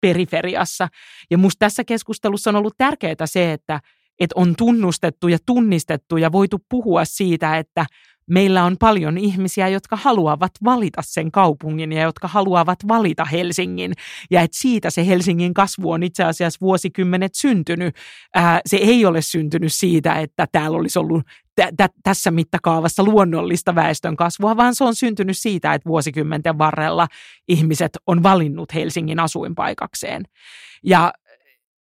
periferiassa. 0.00 0.88
Ja 1.30 1.38
minusta 1.38 1.58
tässä 1.58 1.84
keskustelussa 1.84 2.50
on 2.50 2.56
ollut 2.56 2.74
tärkeää 2.78 3.14
se, 3.24 3.52
että, 3.52 3.80
että 4.20 4.34
on 4.36 4.56
tunnustettu 4.56 5.28
ja 5.28 5.38
tunnistettu 5.46 6.16
ja 6.16 6.32
voitu 6.32 6.58
puhua 6.68 7.04
siitä, 7.04 7.58
että 7.58 7.86
meillä 8.28 8.64
on 8.64 8.76
paljon 8.80 9.18
ihmisiä, 9.18 9.68
jotka 9.68 9.96
haluavat 9.96 10.52
valita 10.64 11.02
sen 11.04 11.30
kaupungin 11.32 11.92
ja 11.92 12.02
jotka 12.02 12.28
haluavat 12.28 12.78
valita 12.88 13.24
Helsingin. 13.24 13.92
Ja 14.30 14.40
että 14.40 14.58
siitä 14.60 14.90
se 14.90 15.06
Helsingin 15.06 15.54
kasvu 15.54 15.90
on 15.90 16.02
itse 16.02 16.24
asiassa 16.24 16.58
vuosikymmenet 16.60 17.34
syntynyt. 17.34 17.96
Ää, 18.34 18.60
se 18.66 18.76
ei 18.76 19.06
ole 19.06 19.22
syntynyt 19.22 19.72
siitä, 19.72 20.14
että 20.14 20.46
täällä 20.52 20.78
olisi 20.78 20.98
ollut 20.98 21.22
tä- 21.54 21.72
tä- 21.76 21.88
tässä 22.02 22.30
mittakaavassa 22.30 23.04
luonnollista 23.04 23.74
väestön 23.74 24.16
kasvua, 24.16 24.56
vaan 24.56 24.74
se 24.74 24.84
on 24.84 24.94
syntynyt 24.94 25.38
siitä, 25.38 25.74
että 25.74 25.88
vuosikymmenten 25.88 26.58
varrella 26.58 27.08
ihmiset 27.48 27.98
on 28.06 28.22
valinnut 28.22 28.74
Helsingin 28.74 29.20
asuinpaikakseen. 29.20 30.22
Ja 30.82 31.12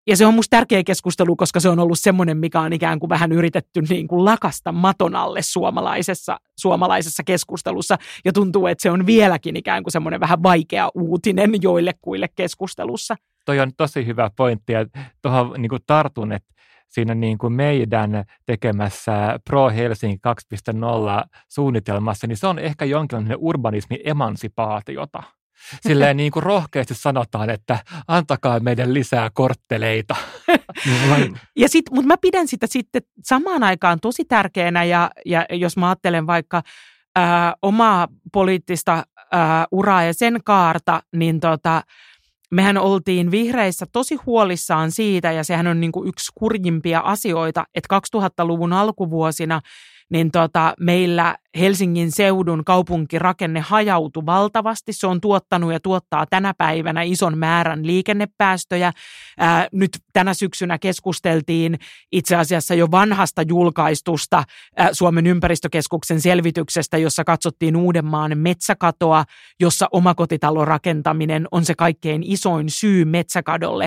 ja 0.08 0.16
se 0.16 0.26
on 0.26 0.34
musta 0.34 0.56
tärkeä 0.56 0.84
keskustelu, 0.84 1.36
koska 1.36 1.60
se 1.60 1.68
on 1.68 1.78
ollut 1.78 1.98
semmoinen, 1.98 2.38
mikä 2.38 2.60
on 2.60 2.72
ikään 2.72 2.98
kuin 2.98 3.10
vähän 3.10 3.32
yritetty 3.32 3.82
niin 3.88 4.08
kuin 4.08 4.24
lakasta 4.24 4.72
maton 4.72 5.16
alle 5.16 5.42
suomalaisessa, 5.42 6.40
suomalaisessa 6.56 7.22
keskustelussa. 7.24 7.96
Ja 8.24 8.32
tuntuu, 8.32 8.66
että 8.66 8.82
se 8.82 8.90
on 8.90 9.06
vieläkin 9.06 9.56
ikään 9.56 9.82
kuin 9.82 9.92
semmoinen 9.92 10.20
vähän 10.20 10.42
vaikea 10.42 10.88
uutinen 10.94 11.50
joillekuille 11.62 12.28
keskustelussa. 12.34 13.16
Toi 13.44 13.60
on 13.60 13.70
tosi 13.76 14.06
hyvä 14.06 14.30
pointti 14.36 14.72
ja 14.72 14.86
tuohon 15.22 15.62
niin 15.62 15.70
kuin 15.70 15.82
tartun, 15.86 16.32
että 16.32 16.54
siinä 16.88 17.14
niin 17.14 17.38
kuin 17.38 17.52
meidän 17.52 18.24
tekemässä 18.46 19.38
Pro 19.44 19.70
Helsinki 19.70 20.20
2.0 20.54 21.28
suunnitelmassa, 21.48 22.26
niin 22.26 22.36
se 22.36 22.46
on 22.46 22.58
ehkä 22.58 22.84
jonkinlainen 22.84 23.38
urbanismi 23.40 23.98
emansipaatiota– 24.04 25.22
silleen 25.80 26.16
niin 26.16 26.32
kuin 26.32 26.42
rohkeasti 26.42 26.94
sanotaan, 26.94 27.50
että 27.50 27.78
antakaa 28.08 28.60
meidän 28.60 28.94
lisää 28.94 29.30
kortteleita. 29.32 30.16
ja 31.56 31.68
sit, 31.68 31.84
mutta 31.90 32.06
mä 32.06 32.16
pidän 32.20 32.48
sitä 32.48 32.66
sitten 32.66 33.02
samaan 33.24 33.62
aikaan 33.62 34.00
tosi 34.00 34.24
tärkeänä 34.24 34.84
ja, 34.84 35.10
ja 35.26 35.46
jos 35.50 35.76
mä 35.76 35.88
ajattelen 35.88 36.26
vaikka 36.26 36.62
ää, 37.16 37.54
omaa 37.62 38.08
poliittista 38.32 39.04
ää, 39.32 39.66
uraa 39.72 40.02
ja 40.02 40.14
sen 40.14 40.40
kaarta, 40.44 41.02
niin 41.16 41.40
tota, 41.40 41.82
mehän 42.50 42.78
oltiin 42.78 43.30
vihreissä 43.30 43.86
tosi 43.92 44.14
huolissaan 44.14 44.90
siitä, 44.90 45.32
ja 45.32 45.44
sehän 45.44 45.66
on 45.66 45.80
niin 45.80 45.92
kuin 45.92 46.08
yksi 46.08 46.32
kurjimpia 46.34 47.00
asioita, 47.00 47.64
että 47.74 48.00
2000-luvun 48.16 48.72
alkuvuosina 48.72 49.60
niin 50.10 50.30
tota, 50.30 50.74
meillä 50.80 51.36
Helsingin 51.58 52.12
seudun 52.12 52.64
kaupunkirakenne 52.64 53.60
hajautui 53.60 54.26
valtavasti. 54.26 54.92
Se 54.92 55.06
on 55.06 55.20
tuottanut 55.20 55.72
ja 55.72 55.80
tuottaa 55.80 56.26
tänä 56.26 56.54
päivänä 56.58 57.02
ison 57.02 57.38
määrän 57.38 57.86
liikennepäästöjä. 57.86 58.92
Ää, 59.38 59.68
nyt 59.72 59.90
tänä 60.12 60.34
syksynä 60.34 60.78
keskusteltiin 60.78 61.78
itse 62.12 62.36
asiassa 62.36 62.74
jo 62.74 62.90
vanhasta 62.90 63.42
julkaistusta 63.42 64.44
ää, 64.76 64.88
Suomen 64.92 65.26
ympäristökeskuksen 65.26 66.20
selvityksestä, 66.20 66.98
jossa 66.98 67.24
katsottiin 67.24 67.76
Uudenmaan 67.76 68.38
metsäkatoa, 68.38 69.24
jossa 69.60 69.88
omakotitalon 69.92 70.68
rakentaminen 70.68 71.46
on 71.50 71.64
se 71.64 71.74
kaikkein 71.74 72.22
isoin 72.22 72.70
syy 72.70 73.04
metsäkadolle. 73.04 73.84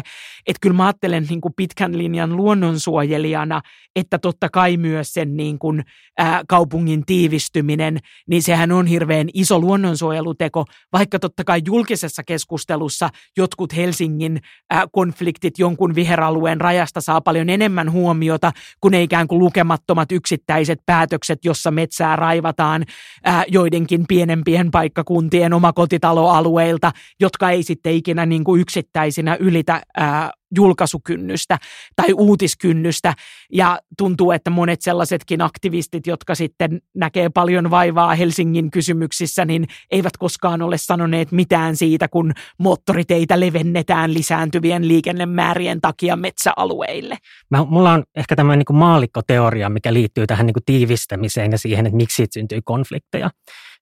Että 0.47 0.59
kyllä 0.61 0.75
mä 0.75 0.85
ajattelen 0.85 1.25
niin 1.29 1.41
kuin 1.41 1.53
pitkän 1.55 1.97
linjan 1.97 2.35
luonnonsuojelijana, 2.35 3.61
että 3.95 4.17
totta 4.17 4.49
kai 4.49 4.77
myös 4.77 5.13
sen 5.13 5.37
niin 5.37 5.59
kuin, 5.59 5.83
ää, 6.17 6.43
kaupungin 6.47 7.05
tiivistyminen 7.05 7.60
keskittyminen, 7.61 7.99
niin 8.27 8.43
sehän 8.43 8.71
on 8.71 8.87
hirveän 8.87 9.27
iso 9.33 9.59
luonnonsuojeluteko, 9.59 10.65
vaikka 10.93 11.19
totta 11.19 11.43
kai 11.43 11.61
julkisessa 11.65 12.23
keskustelussa 12.23 13.09
jotkut 13.37 13.75
Helsingin 13.75 14.39
äh, 14.73 14.83
konfliktit 14.91 15.59
jonkun 15.59 15.95
viheralueen 15.95 16.61
rajasta 16.61 17.01
saa 17.01 17.21
paljon 17.21 17.49
enemmän 17.49 17.91
huomiota 17.91 18.51
kuin 18.81 18.93
ikään 18.93 19.27
kuin 19.27 19.39
lukemattomat 19.39 20.11
yksittäiset 20.11 20.79
päätökset, 20.85 21.45
jossa 21.45 21.71
metsää 21.71 22.15
raivataan 22.15 22.85
äh, 23.27 23.45
joidenkin 23.47 24.05
pienempien 24.07 24.71
paikkakuntien 24.71 25.53
omakotitaloalueilta, 25.53 26.91
jotka 27.19 27.49
ei 27.49 27.63
sitten 27.63 27.93
ikinä 27.93 28.25
niin 28.25 28.43
kuin 28.43 28.61
yksittäisinä 28.61 29.37
ylitä 29.39 29.81
äh, 29.99 30.29
julkaisukynnystä 30.55 31.57
tai 31.95 32.13
uutiskynnystä. 32.13 33.13
Ja 33.51 33.79
tuntuu, 33.97 34.31
että 34.31 34.49
monet 34.49 34.81
sellaisetkin 34.81 35.41
aktivistit, 35.41 36.07
jotka 36.07 36.35
sitten 36.35 36.81
näkee 36.95 37.29
paljon 37.29 37.71
vaivaa 37.71 38.15
Helsingin 38.15 38.71
kysymyksissä, 38.71 39.45
niin 39.45 39.67
eivät 39.91 40.17
koskaan 40.17 40.61
ole 40.61 40.77
sanoneet 40.77 41.31
mitään 41.31 41.77
siitä, 41.77 42.07
kun 42.07 42.33
moottoriteitä 42.57 43.39
levennetään 43.39 44.13
lisääntyvien 44.13 44.87
liikennemäärien 44.87 45.81
takia 45.81 46.15
metsäalueille. 46.15 47.17
Mä, 47.51 47.63
mulla 47.63 47.91
on 47.91 48.03
ehkä 48.15 48.35
tämmöinen 48.35 48.65
niin 48.69 48.77
maallikkoteoria, 48.77 49.69
mikä 49.69 49.93
liittyy 49.93 50.27
tähän 50.27 50.45
niin 50.45 50.53
kuin 50.53 50.65
tiivistämiseen 50.65 51.51
ja 51.51 51.57
siihen, 51.57 51.85
että 51.85 51.97
miksi 51.97 52.15
siitä 52.15 52.33
syntyy 52.33 52.59
konflikteja. 52.63 53.29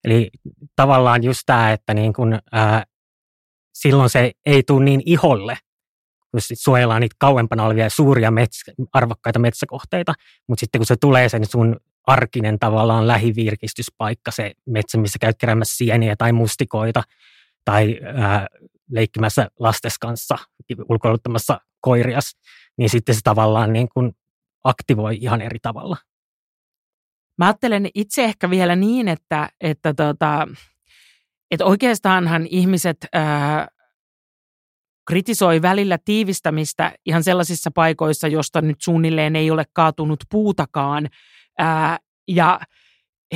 Eli 0.04 0.30
tavallaan 0.76 1.24
just 1.24 1.42
tämä, 1.46 1.72
että 1.72 1.94
niin 1.94 2.14
kuin, 2.14 2.40
ää, 2.52 2.84
silloin 3.74 4.10
se 4.10 4.32
ei 4.46 4.64
tule 4.64 4.86
niin 4.86 5.02
iholle 5.06 5.58
kun 6.32 6.40
suojellaan 6.54 7.02
niitä 7.02 7.16
kauempana 7.20 7.66
olevia 7.66 7.90
suuria 7.90 8.32
metsä, 8.32 8.72
arvokkaita 8.94 9.40
metsäkohteita, 9.40 10.14
mutta 10.48 10.60
sitten 10.60 10.80
kun 10.80 10.86
se 10.86 10.96
tulee 11.02 11.30
sen 11.30 11.46
sun 11.46 11.80
arkinen 12.08 12.60
tavallaan 12.60 13.08
lähivirkistyspaikka, 13.08 14.32
se 14.32 14.52
metsä, 14.66 14.98
missä 14.98 15.20
käyt 15.20 15.38
keräämässä 15.38 15.78
sieniä 15.78 16.16
tai 16.16 16.32
mustikoita 16.32 17.04
tai 17.66 18.00
ää, 18.16 18.48
leikkimässä 18.92 19.48
lastes 19.60 19.98
kanssa, 20.00 20.38
ulkoiluttamassa 20.90 21.62
koirias, 21.82 22.36
niin 22.78 22.90
sitten 22.90 23.16
se 23.16 23.22
tavallaan 23.24 23.74
niin 23.74 23.90
kuin 23.94 24.12
aktivoi 24.64 25.18
ihan 25.22 25.42
eri 25.42 25.60
tavalla. 25.62 25.98
Mä 27.38 27.46
ajattelen 27.46 27.90
itse 27.96 28.24
ehkä 28.24 28.50
vielä 28.50 28.76
niin, 28.76 29.08
että, 29.08 29.50
että, 29.62 29.94
tota, 29.94 30.48
että 31.52 31.66
oikeastaanhan 31.66 32.48
ihmiset 32.50 32.98
ää, 33.14 33.68
kritisoi 35.10 35.62
välillä 35.62 35.98
tiivistämistä 36.06 36.92
ihan 37.06 37.24
sellaisissa 37.24 37.72
paikoissa, 37.76 38.28
josta 38.28 38.62
nyt 38.62 38.82
suunnilleen 38.82 39.36
ei 39.36 39.52
ole 39.52 39.66
kaatunut 39.74 40.20
puutakaan. 40.32 41.10
Ää, 41.58 41.98
ja 42.28 42.60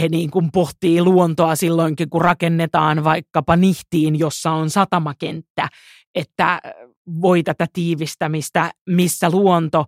he 0.02 0.08
niin 0.08 0.32
kuin 0.32 0.52
pohtii 0.52 1.02
luontoa 1.02 1.56
silloinkin, 1.56 2.10
kun 2.10 2.22
rakennetaan 2.22 3.04
vaikkapa 3.04 3.56
Nihtiin, 3.56 4.20
jossa 4.20 4.52
on 4.52 4.70
satamakenttä, 4.70 5.68
että 6.16 6.62
voi 7.22 7.44
tätä 7.44 7.68
tiivistämistä, 7.74 8.72
missä 8.90 9.30
luonto. 9.30 9.86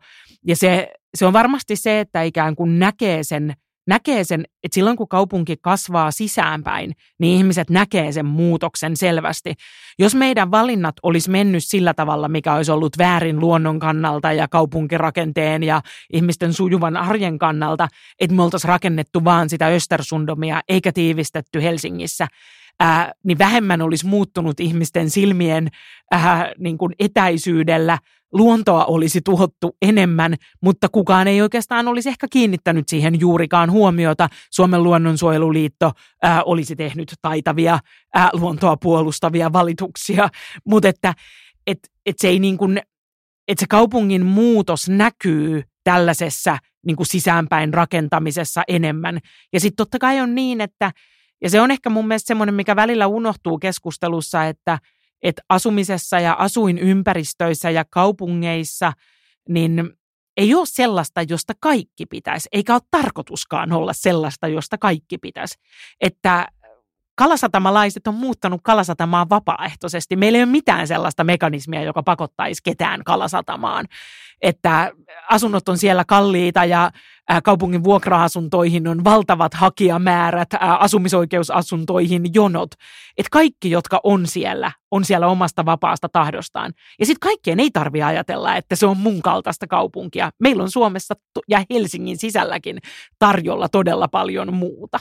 Ja 0.47 0.55
se, 0.55 0.91
se 1.17 1.25
on 1.25 1.33
varmasti 1.33 1.75
se, 1.75 1.99
että 1.99 2.21
ikään 2.21 2.55
kuin 2.55 2.79
näkee 2.79 3.23
sen 3.23 3.53
näkee 3.87 4.23
sen, 4.23 4.45
että 4.63 4.75
silloin 4.75 4.97
kun 4.97 5.07
kaupunki 5.07 5.55
kasvaa 5.61 6.11
sisäänpäin, 6.11 6.95
niin 7.19 7.37
ihmiset 7.37 7.69
näkee 7.69 8.11
sen 8.11 8.25
muutoksen 8.25 8.97
selvästi. 8.97 9.53
Jos 9.99 10.15
meidän 10.15 10.51
valinnat 10.51 10.95
olisi 11.03 11.29
mennyt 11.29 11.63
sillä 11.63 11.93
tavalla, 11.93 12.27
mikä 12.27 12.53
olisi 12.53 12.71
ollut 12.71 12.97
väärin 12.97 13.39
luonnon 13.39 13.79
kannalta 13.79 14.33
ja 14.33 14.47
kaupunkirakenteen 14.47 15.63
ja 15.63 15.81
ihmisten 16.13 16.53
sujuvan 16.53 16.97
arjen 16.97 17.37
kannalta, 17.37 17.87
että 18.19 18.35
me 18.35 18.43
oltaisiin 18.43 18.69
rakennettu 18.69 19.23
vaan 19.23 19.49
sitä 19.49 19.67
Östersundomia 19.67 20.61
eikä 20.69 20.91
tiivistetty 20.91 21.63
Helsingissä, 21.63 22.27
ää, 22.79 23.11
niin 23.23 23.37
vähemmän 23.37 23.81
olisi 23.81 24.05
muuttunut 24.05 24.59
ihmisten 24.59 25.09
silmien 25.09 25.67
ää, 26.11 26.51
niin 26.57 26.77
kuin 26.77 26.93
etäisyydellä 26.99 27.97
luontoa 28.33 28.85
olisi 28.85 29.21
tuhottu 29.25 29.77
enemmän, 29.81 30.35
mutta 30.61 30.89
kukaan 30.89 31.27
ei 31.27 31.41
oikeastaan 31.41 31.87
olisi 31.87 32.09
ehkä 32.09 32.27
kiinnittänyt 32.29 32.87
siihen 32.87 33.19
juurikaan 33.19 33.71
huomiota. 33.71 34.29
Suomen 34.51 34.83
luonnonsuojeluliitto 34.83 35.91
ää, 36.23 36.43
olisi 36.43 36.75
tehnyt 36.75 37.13
taitavia 37.21 37.79
ää, 38.13 38.29
luontoa 38.33 38.77
puolustavia 38.77 39.53
valituksia, 39.53 40.29
mutta 40.65 40.89
että 40.89 41.13
et, 41.67 41.79
et 42.05 42.15
se 42.19 42.27
ei 42.27 42.39
niin 42.39 42.57
kuin, 42.57 42.81
että 43.47 43.59
se 43.59 43.65
kaupungin 43.69 44.25
muutos 44.25 44.89
näkyy 44.89 45.63
tällaisessa 45.83 46.57
niin 46.85 46.95
kuin 46.95 47.07
sisäänpäin 47.07 47.73
rakentamisessa 47.73 48.63
enemmän. 48.67 49.19
Ja 49.53 49.59
sitten 49.59 49.75
totta 49.75 49.99
kai 49.99 50.19
on 50.21 50.35
niin, 50.35 50.61
että, 50.61 50.91
ja 51.45 51.49
se 51.49 51.61
on 51.61 51.71
ehkä 51.71 51.89
mun 51.89 52.07
mielestä 52.07 52.27
semmoinen, 52.27 52.55
mikä 52.55 52.75
välillä 52.75 53.07
unohtuu 53.07 53.59
keskustelussa, 53.59 54.45
että– 54.45 54.79
että 55.25 55.41
asumisessa 55.49 56.19
ja 56.19 56.33
asuinympäristöissä 56.33 57.69
ja 57.69 57.85
kaupungeissa, 57.89 58.93
niin 59.49 59.93
ei 60.37 60.55
ole 60.55 60.65
sellaista, 60.65 61.21
josta 61.21 61.53
kaikki 61.59 62.05
pitäisi, 62.05 62.49
eikä 62.51 62.73
ole 62.73 62.81
tarkoituskaan 62.91 63.71
olla 63.71 63.93
sellaista, 63.93 64.47
josta 64.47 64.77
kaikki 64.77 65.17
pitäisi. 65.17 65.55
Että 66.01 66.47
kalasatamalaiset 67.15 68.07
on 68.07 68.15
muuttanut 68.15 68.61
kalasatamaan 68.63 69.29
vapaaehtoisesti. 69.29 70.15
Meillä 70.15 70.37
ei 70.37 70.43
ole 70.43 70.51
mitään 70.51 70.87
sellaista 70.87 71.23
mekanismia, 71.23 71.83
joka 71.83 72.03
pakottaisi 72.03 72.61
ketään 72.63 73.03
kalasatamaan. 73.03 73.85
Että 74.41 74.91
asunnot 75.29 75.69
on 75.69 75.77
siellä 75.77 76.05
kalliita 76.07 76.65
ja 76.65 76.91
kaupungin 77.43 77.83
vuokra-asuntoihin 77.83 78.87
on 78.87 79.03
valtavat 79.03 79.53
hakijamäärät, 79.53 80.49
asumisoikeusasuntoihin 80.59 82.33
jonot. 82.33 82.71
Että 83.17 83.29
kaikki, 83.31 83.71
jotka 83.71 83.99
on 84.03 84.27
siellä, 84.27 84.71
on 84.91 85.05
siellä 85.05 85.27
omasta 85.27 85.65
vapaasta 85.65 86.09
tahdostaan. 86.09 86.73
Ja 86.99 87.05
sitten 87.05 87.29
kaikkien 87.29 87.59
ei 87.59 87.71
tarvitse 87.71 88.03
ajatella, 88.03 88.55
että 88.55 88.75
se 88.75 88.85
on 88.85 88.97
mun 88.97 89.21
kaltaista 89.21 89.67
kaupunkia. 89.67 90.31
Meillä 90.39 90.63
on 90.63 90.71
Suomessa 90.71 91.13
ja 91.47 91.63
Helsingin 91.69 92.17
sisälläkin 92.17 92.77
tarjolla 93.19 93.69
todella 93.69 94.07
paljon 94.07 94.53
muuta. 94.53 94.99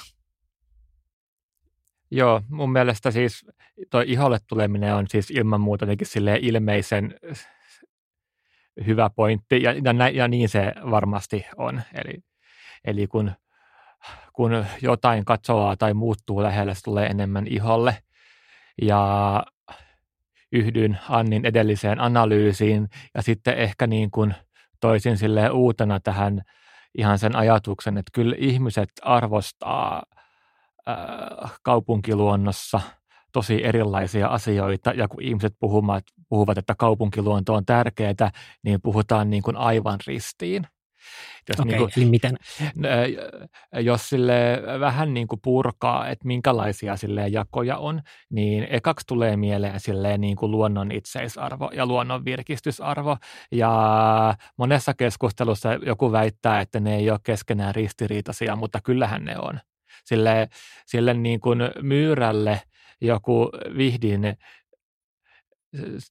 Joo, 2.10 2.42
mun 2.48 2.72
mielestä 2.72 3.10
siis 3.10 3.46
toi 3.90 4.04
iholle 4.06 4.38
tuleminen 4.46 4.94
on 4.94 5.06
siis 5.10 5.30
ilman 5.30 5.60
muuta 5.60 5.84
jotenkin 5.84 6.06
ilmeisen 6.40 7.14
hyvä 8.86 9.10
pointti, 9.16 9.62
ja, 9.62 9.72
ja, 9.72 10.08
ja 10.08 10.28
niin 10.28 10.48
se 10.48 10.72
varmasti 10.90 11.46
on. 11.56 11.82
Eli, 11.94 12.18
eli 12.84 13.06
kun, 13.06 13.32
kun 14.32 14.64
jotain 14.82 15.24
katsoaa 15.24 15.76
tai 15.76 15.94
muuttuu 15.94 16.42
lähellä, 16.42 16.74
se 16.74 16.80
tulee 16.84 17.06
enemmän 17.06 17.46
iholle. 17.46 17.98
Ja 18.82 19.44
yhdyn 20.52 20.98
Annin 21.08 21.46
edelliseen 21.46 22.00
analyysiin, 22.00 22.88
ja 23.14 23.22
sitten 23.22 23.58
ehkä 23.58 23.86
niin 23.86 24.10
kuin 24.10 24.34
toisin 24.80 25.16
sille 25.16 25.50
uutena 25.50 26.00
tähän 26.00 26.42
ihan 26.98 27.18
sen 27.18 27.36
ajatuksen, 27.36 27.98
että 27.98 28.10
kyllä 28.14 28.36
ihmiset 28.38 28.88
arvostaa– 29.02 30.02
äh, 30.88 31.52
kaupunkiluonnossa 31.62 32.80
tosi 33.32 33.64
erilaisia 33.64 34.28
asioita, 34.28 34.90
ja 34.90 35.08
kun 35.08 35.22
ihmiset 35.22 35.54
puhuvat, 35.60 36.04
puhuvat, 36.34 36.58
että 36.58 36.74
kaupunkiluonto 36.78 37.54
on 37.54 37.66
tärkeää, 37.66 38.30
niin 38.62 38.80
puhutaan 38.82 39.30
niin 39.30 39.42
kuin 39.42 39.56
aivan 39.56 39.98
ristiin. 40.06 40.66
Jos, 41.48 41.60
okay, 41.60 41.72
niin 41.72 41.78
kuin, 41.78 41.90
eli 41.96 42.04
miten? 42.04 42.36
jos 43.80 44.08
sille 44.08 44.62
vähän 44.80 45.14
niin 45.14 45.28
kuin 45.28 45.40
purkaa, 45.44 46.08
että 46.08 46.26
minkälaisia 46.26 46.96
sille 46.96 47.28
jakoja 47.28 47.78
on, 47.78 48.02
niin 48.30 48.66
ekaksi 48.70 49.06
tulee 49.06 49.36
mieleen 49.36 49.80
silleen 49.80 50.20
niin 50.20 50.36
kuin 50.36 50.50
luonnon 50.50 50.92
itseisarvo 50.92 51.70
ja 51.74 51.86
luonnon 51.86 52.24
virkistysarvo. 52.24 53.16
Ja 53.52 54.34
monessa 54.58 54.94
keskustelussa 54.94 55.74
joku 55.74 56.12
väittää, 56.12 56.60
että 56.60 56.80
ne 56.80 56.96
ei 56.96 57.10
ole 57.10 57.20
keskenään 57.22 57.74
ristiriitaisia, 57.74 58.56
mutta 58.56 58.80
kyllähän 58.84 59.24
ne 59.24 59.38
on 59.38 59.60
sille, 60.04 60.48
sille 60.86 61.14
niin 61.14 61.40
kuin 61.40 61.58
myyrälle 61.82 62.60
joku 63.00 63.50
vihdin 63.76 64.36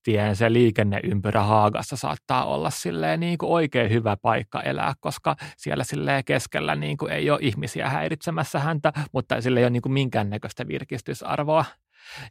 tien 0.03 0.35
se 0.35 0.53
liikenneympyrä 0.53 1.43
Haagassa 1.43 1.95
saattaa 1.95 2.45
olla 2.45 2.69
silleen 2.69 3.19
niin 3.19 3.37
kuin 3.37 3.51
oikein 3.51 3.89
hyvä 3.89 4.17
paikka 4.21 4.61
elää, 4.61 4.93
koska 4.99 5.35
siellä 5.57 5.83
silleen 5.83 6.25
keskellä 6.25 6.75
niin 6.75 6.97
kuin 6.97 7.11
ei 7.11 7.29
ole 7.29 7.39
ihmisiä 7.41 7.89
häiritsemässä 7.89 8.59
häntä, 8.59 8.93
mutta 9.11 9.41
sillä 9.41 9.59
ei 9.59 9.63
ole 9.63 9.69
niin 9.69 9.81
kuin 9.81 9.93
minkäännäköistä 9.93 10.67
virkistysarvoa. 10.67 11.65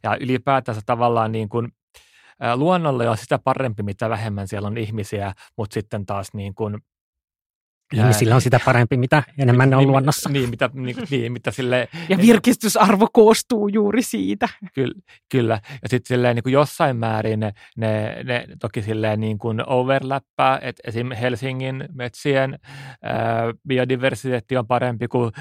Ja 0.03 0.17
ylipäätänsä 0.19 0.81
tavallaan 0.85 1.31
niin 1.31 1.49
kuin, 1.49 1.71
luonnolle 2.55 3.09
on 3.09 3.17
sitä 3.17 3.39
parempi, 3.39 3.83
mitä 3.83 4.09
vähemmän 4.09 4.47
siellä 4.47 4.67
on 4.67 4.77
ihmisiä, 4.77 5.33
mutta 5.57 5.73
sitten 5.73 6.05
taas 6.05 6.27
niin 6.33 6.55
kuin 6.55 6.77
Ihmisillä 7.93 8.35
on 8.35 8.41
sitä 8.41 8.59
parempi, 8.65 8.97
mitä 8.97 9.23
enemmän 9.37 9.69
ne 9.69 9.75
on 9.75 9.81
niin, 9.81 9.91
luonnossa. 9.91 10.29
Niin, 10.29 10.49
mitä, 10.49 10.69
niin, 10.73 10.95
niin, 11.09 11.31
mitä 11.31 11.51
sille, 11.51 11.87
ja 12.09 12.17
virkistysarvo 12.17 13.07
koostuu 13.13 13.67
juuri 13.67 14.01
siitä. 14.01 14.49
Kyllä, 14.73 14.93
kyllä. 15.31 15.59
ja 15.81 15.89
sitten 15.89 16.15
silleen 16.15 16.35
niin 16.35 16.43
kuin 16.43 16.53
jossain 16.53 16.97
määrin 16.97 17.39
ne, 17.39 17.53
ne, 17.77 18.23
ne 18.23 18.47
toki 18.59 18.81
silleen 18.81 19.19
niin 19.19 19.37
kuin 19.37 19.69
overlappaa, 19.69 20.59
että 20.59 20.83
esim. 20.87 21.11
Helsingin 21.11 21.85
metsien 21.93 22.59
ää, 23.03 23.53
biodiversiteetti 23.67 24.57
on 24.57 24.67
parempi 24.67 25.07
kuin 25.07 25.31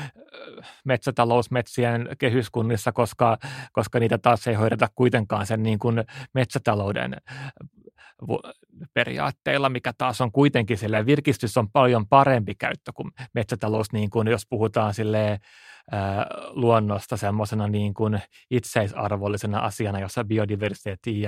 metsätalousmetsien 0.85 2.09
kehyskunnissa, 2.19 2.93
koska, 2.93 3.39
koska 3.73 3.99
niitä 3.99 4.19
taas 4.19 4.47
ei 4.47 4.55
hoideta 4.55 4.89
kuitenkaan 4.95 5.47
sen 5.47 5.63
niin 5.63 5.79
kuin 5.79 6.05
metsätalouden 6.35 7.17
periaatteilla, 8.95 9.69
mikä 9.69 9.93
taas 9.99 10.21
on 10.21 10.33
kuitenkin 10.33 10.79
silleen, 10.79 11.07
virkistys 11.07 11.57
on 11.57 11.71
paljon 11.71 12.09
parempi 12.09 12.55
käyttö 12.55 12.93
kuin 12.95 13.11
metsätalous, 13.35 13.93
niin 13.93 14.11
kuin 14.11 14.29
jos 14.29 14.47
puhutaan 14.51 14.95
silleen, 14.95 15.39
ää, 15.93 16.27
luonnosta 16.51 17.17
semmoisena 17.17 17.69
niin 17.69 17.95
kuin 17.95 18.21
itseisarvollisena 18.51 19.59
asiana, 19.59 20.01
jossa 20.01 20.25
biodiversiteetti 20.25 21.23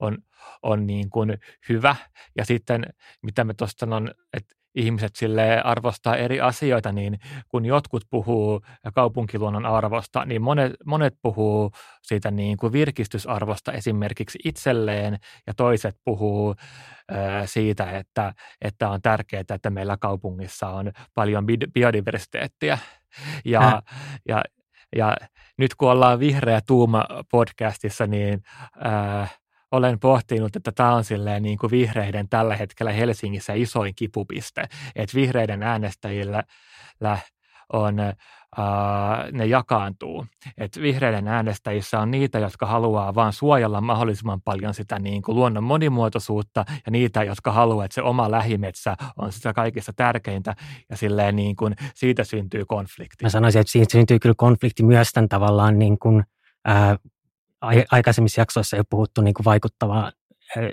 on, 0.00 0.18
on 0.62 0.86
niin 0.86 1.10
kuin 1.10 1.38
hyvä. 1.68 1.96
Ja 2.36 2.44
sitten, 2.44 2.86
mitä 3.22 3.44
me 3.44 3.54
tuosta 3.54 3.80
sanon, 3.80 4.10
että 4.32 4.54
ihmiset 4.74 5.16
sille 5.16 5.62
arvostaa 5.64 6.16
eri 6.16 6.40
asioita, 6.40 6.92
niin 6.92 7.18
kun 7.48 7.64
jotkut 7.64 8.04
puhuu 8.10 8.60
kaupunkiluonnon 8.94 9.66
arvosta, 9.66 10.24
niin 10.24 10.42
monet, 10.42 10.72
monet 10.86 11.14
puhuu 11.22 11.70
siitä 12.02 12.30
niin 12.30 12.56
kuin 12.56 12.72
virkistysarvosta 12.72 13.72
esimerkiksi 13.72 14.38
itselleen 14.44 15.18
ja 15.46 15.54
toiset 15.54 15.96
puhuu 16.04 16.54
siitä, 17.44 17.90
että, 17.90 18.32
että 18.60 18.88
on 18.88 19.02
tärkeää, 19.02 19.44
että 19.54 19.70
meillä 19.70 19.96
kaupungissa 20.00 20.68
on 20.68 20.92
paljon 21.14 21.46
biodiversiteettiä. 21.74 22.78
Ja, 23.44 23.82
ja, 24.28 24.42
ja 24.96 25.16
nyt 25.58 25.74
kun 25.74 25.90
ollaan 25.90 26.20
Vihreä 26.20 26.60
Tuuma 26.66 27.04
podcastissa, 27.30 28.06
niin 28.06 28.42
äh, 28.86 29.41
olen 29.72 29.98
pohtinut, 30.00 30.56
että 30.56 30.72
tämä 30.72 30.94
on 30.94 31.04
silleen 31.04 31.42
niin 31.42 31.58
kuin 31.58 31.70
vihreiden 31.70 32.28
tällä 32.28 32.56
hetkellä 32.56 32.92
Helsingissä 32.92 33.52
isoin 33.52 33.94
kipupiste, 33.94 34.68
että 34.96 35.14
vihreiden 35.14 35.62
äänestäjillä 35.62 36.42
on, 37.72 37.94
uh, 38.58 39.32
ne 39.32 39.46
jakaantuu. 39.46 40.26
Et 40.58 40.78
vihreiden 40.82 41.28
äänestäjissä 41.28 42.00
on 42.00 42.10
niitä, 42.10 42.38
jotka 42.38 42.66
haluaa 42.66 43.14
vain 43.14 43.32
suojella 43.32 43.80
mahdollisimman 43.80 44.40
paljon 44.40 44.74
sitä 44.74 44.98
niin 44.98 45.22
kuin 45.22 45.36
luonnon 45.36 45.64
monimuotoisuutta 45.64 46.64
ja 46.86 46.92
niitä, 46.92 47.24
jotka 47.24 47.52
haluaa, 47.52 47.84
että 47.84 47.94
se 47.94 48.02
oma 48.02 48.30
lähimetsä 48.30 48.96
on 49.16 49.32
sitä 49.32 49.52
kaikista 49.52 49.92
tärkeintä 49.92 50.54
ja 50.90 50.96
silleen 50.96 51.36
niin 51.36 51.56
kuin 51.56 51.74
siitä 51.94 52.24
syntyy 52.24 52.64
konflikti. 52.64 53.24
Mä 53.24 53.28
sanoisin, 53.28 53.60
että 53.60 53.70
siitä 53.70 53.92
syntyy 53.92 54.18
kyllä 54.18 54.34
konflikti 54.38 54.82
myös 54.82 55.12
tämän 55.12 55.28
tavallaan 55.28 55.78
niin 55.78 55.98
kuin, 55.98 56.24
ää, 56.64 56.96
aikaisemmissa 57.90 58.40
jaksoissa 58.40 58.76
jo 58.76 58.82
puhuttu 58.90 59.20
niin 59.20 59.34
kuin 59.34 59.44
vaikuttavaa, 59.44 60.12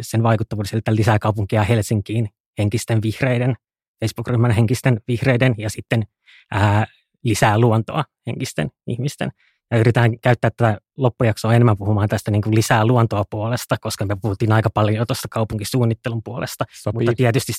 sen 0.02 0.24
vaikuttavuudesta 0.24 0.96
lisää 0.96 1.20
kaupunkia 1.20 1.64
Helsinkiin 1.64 2.30
henkisten 2.58 3.02
vihreiden, 3.02 3.56
Facebook-ryhmän 4.00 4.52
henkisten 4.52 5.02
vihreiden 5.08 5.56
ja 5.58 5.70
sitten 5.70 6.04
ää, 6.52 6.88
lisää 7.24 7.60
luontoa 7.60 8.04
henkisten 8.28 8.70
ihmisten. 8.88 9.32
Ja 9.72 9.78
yritetään 9.78 10.20
käyttää 10.20 10.50
tätä 10.58 10.78
loppujaksoa 10.98 11.54
enemmän 11.54 11.78
puhumaan 11.78 12.10
tästä 12.10 12.32
niin 12.32 12.42
kuin 12.42 12.56
lisää 12.56 12.86
luontoa 12.86 13.24
puolesta, 13.30 13.76
koska 13.82 14.06
me 14.06 14.16
puhuttiin 14.22 14.52
aika 14.52 14.70
paljon 14.70 15.08
tuosta 15.08 15.28
kaupunkisuunnittelun 15.32 16.24
puolesta. 16.24 16.66
Sopii. 16.82 17.00
Mutta 17.00 17.14
tietysti, 17.18 17.52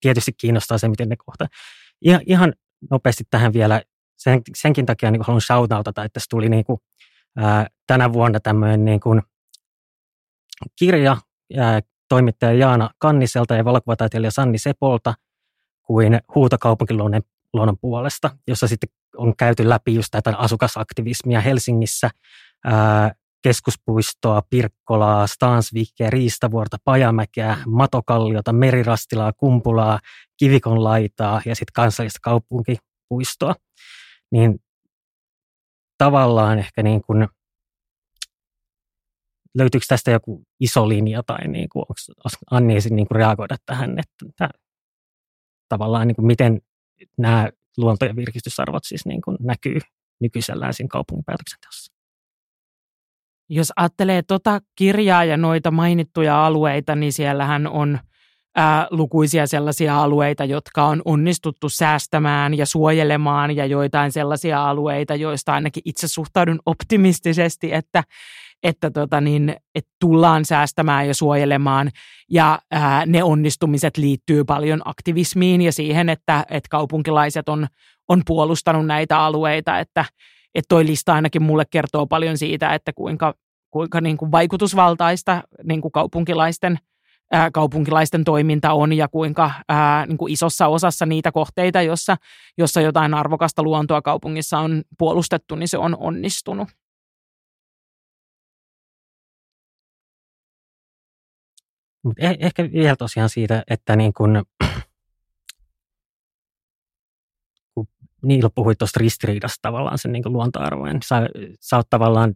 tietysti 0.00 0.32
kiinnostaa 0.32 0.78
se, 0.78 0.88
miten 0.88 1.08
ne 1.08 1.16
kohta. 1.16 1.46
Ihan, 2.00 2.20
ihan 2.26 2.52
nopeasti 2.90 3.24
tähän 3.30 3.52
vielä, 3.52 3.82
sen, 4.18 4.42
senkin 4.56 4.86
takia 4.86 5.10
niin 5.10 5.22
haluan 5.22 5.40
shoutoutata, 5.40 6.04
että 6.04 6.12
tässä 6.14 6.28
tuli 6.30 6.48
niin 6.48 6.64
kuin 6.64 6.78
ää, 7.36 7.66
tänä 7.86 8.12
vuonna 8.12 8.40
tämmöinen 8.40 8.84
niin 8.84 9.00
kuin 9.00 9.22
kirja 10.78 11.16
ää, 11.56 11.80
toimittaja 12.08 12.52
Jaana 12.52 12.90
Kanniselta 12.98 13.54
ja 13.54 13.64
valokuvataiteilija 13.64 14.30
Sanni 14.30 14.58
Sepolta 14.58 15.14
kuin 15.82 16.20
huutokaupunkiluonnon 16.34 17.22
luonnon 17.52 17.78
puolesta, 17.80 18.30
jossa 18.46 18.68
sitten 18.68 18.90
on 19.16 19.36
käyty 19.36 19.68
läpi 19.68 19.94
just 19.94 20.08
tätä 20.10 20.36
asukasaktivismia 20.36 21.40
Helsingissä, 21.40 22.10
ää, 22.64 23.12
keskuspuistoa, 23.42 24.42
Pirkkolaa, 24.50 25.26
Stansvikkiä, 25.26 26.10
Riistavuorta, 26.10 26.76
Pajamäkeä, 26.84 27.56
Matokalliota, 27.66 28.52
Merirastilaa, 28.52 29.32
Kumpulaa, 29.32 29.98
Kivikonlaitaa 30.36 31.42
ja 31.44 31.54
sitten 31.54 31.72
kansallista 31.74 32.18
kaupunkipuistoa. 32.22 33.54
Niin 34.32 34.58
tavallaan 36.04 36.58
ehkä 36.58 36.82
niin 36.82 37.02
kuin, 37.02 37.28
löytyykö 39.54 39.86
tästä 39.88 40.10
joku 40.10 40.44
iso 40.60 40.88
linja 40.88 41.22
tai 41.22 41.48
niin 41.48 41.68
kuin, 41.68 41.82
onko 41.82 42.36
Anni 42.50 42.74
niin 42.90 43.08
kuin 43.08 43.16
reagoida 43.16 43.56
tähän, 43.66 43.90
että, 43.90 44.26
että 44.28 44.48
tavallaan 45.68 46.08
niin 46.08 46.16
kuin 46.16 46.26
miten 46.26 46.60
nämä 47.18 47.48
luonto- 47.76 48.04
ja 48.04 48.16
virkistysarvot 48.16 48.84
siis 48.84 49.06
niin 49.06 49.20
kuin 49.20 49.36
näkyy 49.40 49.78
nykyisellään 50.20 50.74
siinä 50.74 50.88
kaupungin 50.88 51.24
päätöksenteossa? 51.24 51.92
Jos 53.48 53.72
ajattelee 53.76 54.22
tuota 54.22 54.60
kirjaa 54.76 55.24
ja 55.24 55.36
noita 55.36 55.70
mainittuja 55.70 56.46
alueita, 56.46 56.96
niin 56.96 57.12
siellähän 57.12 57.66
on– 57.66 57.98
ää, 58.56 58.86
lukuisia 58.90 59.46
sellaisia 59.46 60.02
alueita, 60.02 60.44
jotka 60.44 60.84
on 60.84 61.02
onnistuttu 61.04 61.68
säästämään 61.68 62.54
ja 62.54 62.66
suojelemaan 62.66 63.56
ja 63.56 63.66
joitain 63.66 64.12
sellaisia 64.12 64.70
alueita, 64.70 65.14
joista 65.14 65.54
ainakin 65.54 65.82
itse 65.84 66.08
suhtaudun 66.08 66.60
optimistisesti, 66.66 67.72
että, 67.72 68.04
että, 68.62 68.90
tota 68.90 69.20
niin, 69.20 69.56
että 69.74 69.90
tullaan 70.00 70.44
säästämään 70.44 71.06
ja 71.06 71.14
suojelemaan. 71.14 71.90
Ja 72.30 72.58
ää, 72.70 73.06
ne 73.06 73.22
onnistumiset 73.24 73.96
liittyy 73.96 74.44
paljon 74.44 74.82
aktivismiin 74.84 75.62
ja 75.62 75.72
siihen, 75.72 76.08
että, 76.08 76.46
että 76.50 76.68
kaupunkilaiset 76.70 77.48
on, 77.48 77.66
on 78.08 78.22
puolustanut 78.26 78.86
näitä 78.86 79.18
alueita, 79.18 79.78
että, 79.78 80.04
että 80.54 80.68
toi 80.68 80.86
lista 80.86 81.14
ainakin 81.14 81.42
mulle 81.42 81.64
kertoo 81.70 82.06
paljon 82.06 82.38
siitä, 82.38 82.74
että 82.74 82.92
kuinka, 82.92 83.34
kuinka 83.70 84.00
niin 84.00 84.16
kuin 84.16 84.32
vaikutusvaltaista 84.32 85.42
niin 85.64 85.80
kuin 85.80 85.92
kaupunkilaisten– 85.92 86.78
kaupunkilaisten 87.52 88.24
toiminta 88.24 88.72
on 88.72 88.92
ja 88.92 89.08
kuinka 89.08 89.50
ää, 89.68 90.06
niin 90.06 90.18
kuin 90.18 90.32
isossa 90.32 90.66
osassa 90.66 91.06
niitä 91.06 91.32
kohteita, 91.32 91.82
jossa, 91.82 92.16
jossa 92.58 92.80
jotain 92.80 93.14
arvokasta 93.14 93.62
luontoa 93.62 94.02
kaupungissa 94.02 94.58
on 94.58 94.82
puolustettu, 94.98 95.54
niin 95.54 95.68
se 95.68 95.78
on 95.78 95.96
onnistunut. 95.96 96.68
Mut 102.04 102.18
eh- 102.18 102.36
ehkä 102.46 102.62
vielä 102.72 102.96
tosiaan 102.96 103.28
siitä, 103.28 103.62
että 103.70 103.96
niin 103.96 104.12
kun, 104.12 104.44
kun 107.74 107.86
Niilo 108.22 108.50
puhui 108.54 108.74
tuosta 108.74 109.00
ristiriidasta 109.00 109.58
tavallaan 109.62 109.98
sen 109.98 110.12
niin 110.12 110.22
luontoarvojen, 110.32 111.02
sä, 111.04 111.28
sä 111.60 111.76
oot 111.76 111.90
tavallaan 111.90 112.34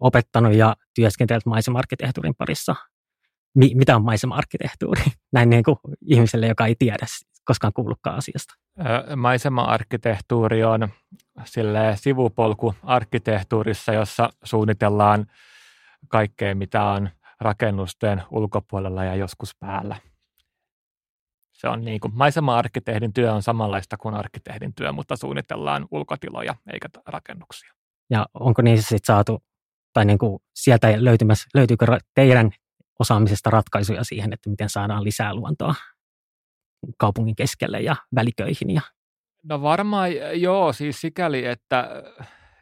opettanut 0.00 0.54
ja 0.54 0.76
työskentelet 0.94 1.46
maisemarkkitehtuurin 1.46 2.34
parissa 2.34 2.74
mi, 3.58 3.72
mitä 3.74 3.96
on 3.96 4.04
maisema-arkkitehtuuri, 4.04 5.02
näin 5.32 5.50
niin 5.50 5.64
kuin 5.64 5.76
ihmiselle, 6.06 6.46
joka 6.46 6.66
ei 6.66 6.74
tiedä 6.78 7.06
koskaan 7.44 7.72
kuullutkaan 7.72 8.16
asiasta. 8.16 8.54
Maisema-arkkitehtuuri 9.16 10.64
on 10.64 10.88
sille 11.44 11.96
sivupolku 11.96 12.74
arkkitehtuurissa, 12.82 13.92
jossa 13.92 14.30
suunnitellaan 14.44 15.26
kaikkea, 16.08 16.54
mitä 16.54 16.84
on 16.84 17.10
rakennusten 17.40 18.22
ulkopuolella 18.30 19.04
ja 19.04 19.14
joskus 19.14 19.56
päällä. 19.60 19.96
Se 21.52 21.68
on 21.68 21.84
niin 21.84 22.00
kuin, 22.00 22.14
maisema-arkkitehdin 22.14 23.12
työ 23.12 23.32
on 23.32 23.42
samanlaista 23.42 23.96
kuin 23.96 24.14
arkkitehdin 24.14 24.74
työ, 24.74 24.92
mutta 24.92 25.16
suunnitellaan 25.16 25.86
ulkotiloja 25.90 26.54
eikä 26.72 26.88
rakennuksia. 27.06 27.72
Ja 28.10 28.26
onko 28.34 28.62
niissä 28.62 28.88
sitten 28.88 29.06
saatu, 29.06 29.42
tai 29.92 30.04
niin 30.04 30.18
kuin 30.18 30.38
sieltä 30.54 30.88
löytymässä, 30.96 31.48
löytyykö 31.54 31.86
teidän 32.14 32.50
osaamisesta 32.98 33.50
ratkaisuja 33.50 34.04
siihen, 34.04 34.32
että 34.32 34.50
miten 34.50 34.68
saadaan 34.68 35.04
lisää 35.04 35.34
luontoa 35.34 35.74
kaupungin 36.98 37.36
keskelle 37.36 37.80
ja 37.80 37.96
väliköihin. 38.14 38.70
Ja... 38.74 38.80
No 39.42 39.62
varmaan 39.62 40.10
joo, 40.34 40.72
siis 40.72 41.00
sikäli, 41.00 41.46
että, 41.46 42.02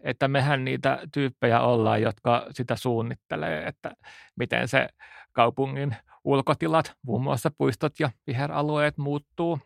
että 0.00 0.28
mehän 0.28 0.64
niitä 0.64 0.98
tyyppejä 1.12 1.60
ollaan, 1.60 2.02
jotka 2.02 2.46
sitä 2.50 2.76
suunnittelee, 2.76 3.66
että 3.66 3.90
miten 4.36 4.68
se 4.68 4.88
kaupungin 5.32 5.96
ulkotilat, 6.24 6.96
muun 7.02 7.22
muassa 7.22 7.50
puistot 7.58 8.00
ja 8.00 8.10
viheralueet 8.26 8.98
muuttuu. 8.98 9.58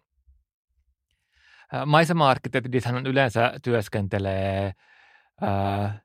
Maisema-arkkitektithan 1.86 3.06
yleensä 3.06 3.52
työskentelee 3.62 4.72
ää, 5.40 6.00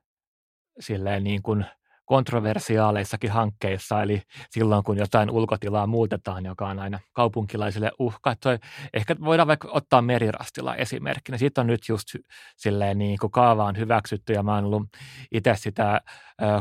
silleen 0.80 1.24
niin 1.24 1.42
kuin 1.42 1.66
kontroversiaaleissakin 2.06 3.30
hankkeissa, 3.30 4.02
eli 4.02 4.22
silloin 4.50 4.84
kun 4.84 4.98
jotain 4.98 5.30
ulkotilaa 5.30 5.86
muutetaan, 5.86 6.44
joka 6.44 6.68
on 6.68 6.78
aina 6.78 7.00
kaupunkilaisille 7.12 7.90
uhka. 7.98 8.34
Toi, 8.36 8.58
ehkä 8.94 9.16
voidaan 9.24 9.48
vaikka 9.48 9.68
ottaa 9.72 10.02
merirastila 10.02 10.76
esimerkkinä. 10.76 11.38
Siitä 11.38 11.60
on 11.60 11.66
nyt 11.66 11.88
just 11.88 12.08
silleen 12.56 12.98
niin 12.98 13.18
kuin 13.18 13.30
kaava 13.30 13.64
on 13.64 13.78
hyväksytty 13.78 14.32
ja 14.32 14.42
mä 14.42 14.54
oon 14.54 14.64
ollut 14.64 14.88
itse 15.32 15.54
sitä 15.56 16.00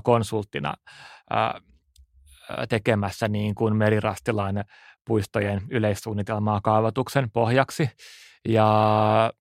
konsulttina 0.03 0.73
tekemässä 2.69 3.27
niin 3.27 3.55
kuin 3.55 3.75
merirastilan 3.75 4.63
puistojen 5.05 5.61
yleissuunnitelmaa 5.69 6.61
kaavoituksen 6.61 7.31
pohjaksi. 7.31 7.89
Ja 8.47 9.33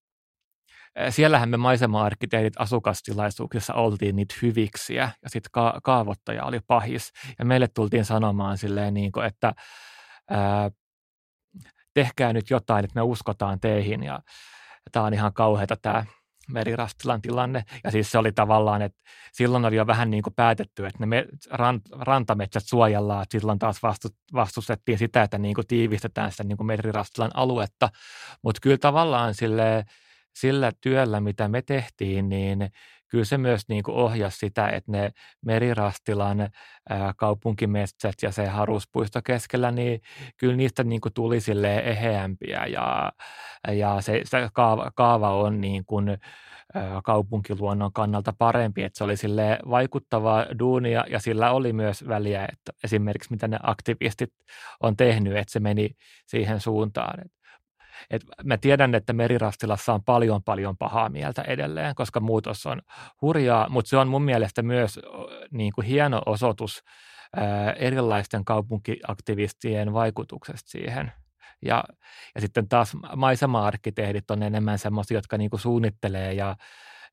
siellähän 1.11 1.48
me 1.48 1.57
maisema-arkkitehdit 1.57 2.54
asukastilaisuuksissa 2.59 3.74
oltiin 3.74 4.16
niitä 4.16 4.35
hyviksiä 4.42 5.11
ja 5.22 5.30
sitten 5.30 5.50
ka- 5.52 5.80
kaavoittaja 5.83 6.44
oli 6.44 6.61
pahis. 6.66 7.12
Ja 7.38 7.44
meille 7.44 7.68
tultiin 7.68 8.04
sanomaan 8.04 8.59
silleen, 8.59 8.94
niin 8.94 9.12
kuin, 9.12 9.26
että 9.26 9.52
ää, 10.30 10.70
tehkää 11.94 12.33
nyt 12.33 12.50
jotain, 12.50 12.85
että 12.85 13.00
me 13.00 13.02
uskotaan 13.02 13.61
teihin 13.61 14.02
ja 14.02 14.20
tämä 14.92 15.07
on 15.07 15.14
ihan 15.14 15.33
kauheata 15.33 15.76
tämä 15.76 16.04
merirastilan 16.48 17.22
tilanne. 17.22 17.64
Ja 17.85 17.90
siis 17.90 18.11
se 18.11 18.18
oli 18.18 18.33
tavallaan, 18.33 18.83
että 18.83 18.98
silloin 19.33 19.64
oli 19.64 19.76
jo 19.76 19.87
vähän 19.87 20.11
niin 20.11 20.22
kuin 20.22 20.35
päätetty, 20.35 20.87
että 20.87 20.98
ne 21.00 21.07
me, 21.07 21.26
rant, 21.50 21.83
rantametsät 22.00 22.62
suojellaan, 22.66 23.26
silloin 23.30 23.59
taas 23.59 23.83
vastu, 23.83 24.09
vastustettiin 24.33 24.98
sitä, 24.98 25.22
että 25.22 25.38
niin 25.38 25.54
kuin 25.54 25.66
tiivistetään 25.66 26.30
sitä 26.30 26.44
niin 26.44 26.57
kuin 26.57 26.66
merirastilan 26.66 27.30
aluetta. 27.35 27.88
Mutta 28.42 28.61
kyllä 28.62 28.78
tavallaan 28.78 29.35
sille 29.35 29.85
sillä 30.34 30.72
työllä, 30.80 31.20
mitä 31.20 31.48
me 31.48 31.62
tehtiin, 31.62 32.28
niin 32.28 32.70
kyllä 33.08 33.24
se 33.24 33.38
myös 33.38 33.62
niin 33.68 33.82
kuin 33.82 33.96
ohjasi 33.96 34.38
sitä, 34.38 34.68
että 34.68 34.92
ne 34.92 35.10
Merirastilan 35.44 36.40
ää, 36.40 37.14
kaupunkimetsät 37.16 38.14
ja 38.22 38.32
se 38.32 38.46
haruspuisto 38.46 39.20
keskellä, 39.24 39.70
niin 39.70 40.00
kyllä 40.36 40.56
niistä 40.56 40.84
niin 40.84 41.00
kuin 41.00 41.12
tuli 41.12 41.40
sille 41.40 41.78
eheämpiä 41.78 42.66
ja, 42.66 43.12
ja 43.72 44.00
se, 44.00 44.20
se 44.24 44.48
kaava, 44.52 44.90
kaava 44.94 45.34
on 45.34 45.60
niin 45.60 45.84
kuin, 45.84 46.18
kaupunkiluonnon 47.04 47.92
kannalta 47.92 48.34
parempi, 48.38 48.82
että 48.82 48.98
se 48.98 49.04
oli 49.04 49.16
sille 49.16 49.58
vaikuttavaa 49.70 50.46
duunia 50.58 51.04
ja 51.10 51.20
sillä 51.20 51.50
oli 51.50 51.72
myös 51.72 52.08
väliä, 52.08 52.48
että 52.52 52.72
esimerkiksi 52.84 53.30
mitä 53.30 53.48
ne 53.48 53.58
aktivistit 53.62 54.30
on 54.80 54.96
tehnyt, 54.96 55.36
että 55.36 55.52
se 55.52 55.60
meni 55.60 55.90
siihen 56.26 56.60
suuntaan. 56.60 57.20
Että 57.20 57.38
et 58.11 58.22
mä 58.44 58.59
tiedän, 58.59 58.94
että 58.94 59.12
merirastilassa 59.12 59.94
on 59.94 60.04
paljon 60.04 60.42
paljon 60.42 60.76
pahaa 60.76 61.09
mieltä 61.09 61.42
edelleen, 61.42 61.94
koska 61.94 62.20
muutos 62.20 62.66
on 62.66 62.83
hurjaa, 63.22 63.68
mutta 63.68 63.88
se 63.88 63.96
on 63.96 64.09
mun 64.09 64.22
mielestä 64.22 64.62
myös 64.62 65.00
niin 65.50 65.72
kuin 65.72 65.87
hieno 65.87 66.22
osoitus 66.26 66.83
erilaisten 67.76 68.44
kaupunkiaktivistien 68.44 69.92
vaikutuksesta 69.92 70.70
siihen. 70.70 71.12
Ja, 71.62 71.85
ja 72.35 72.40
sitten 72.40 72.68
taas 72.68 72.96
maisema-arkkitehdit 73.16 74.30
on 74.30 74.42
enemmän 74.42 74.78
semmoisia, 74.78 75.18
jotka 75.18 75.38
niin 75.38 75.50
kuin 75.50 75.61
suunnittelee 75.61 76.33
ja, 76.33 76.57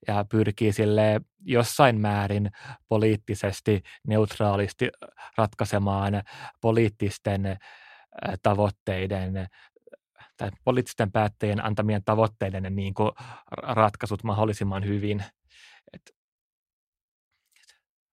ja 0.07 0.25
pyrkii 0.31 0.73
sille 0.73 1.21
jossain 1.45 2.01
määrin 2.01 2.51
poliittisesti 2.89 3.81
neutraalisti 4.07 4.89
ratkaisemaan 5.37 6.23
poliittisten 6.61 7.57
tavoitteiden 8.43 9.47
tai 10.41 10.51
poliittisten 10.63 11.11
päättäjien 11.11 11.65
antamien 11.65 12.03
tavoitteiden 12.03 12.75
niin 12.75 12.93
kuin 12.93 13.11
ratkaisut 13.51 14.23
mahdollisimman 14.23 14.85
hyvin. 14.85 15.23
Et 15.93 16.15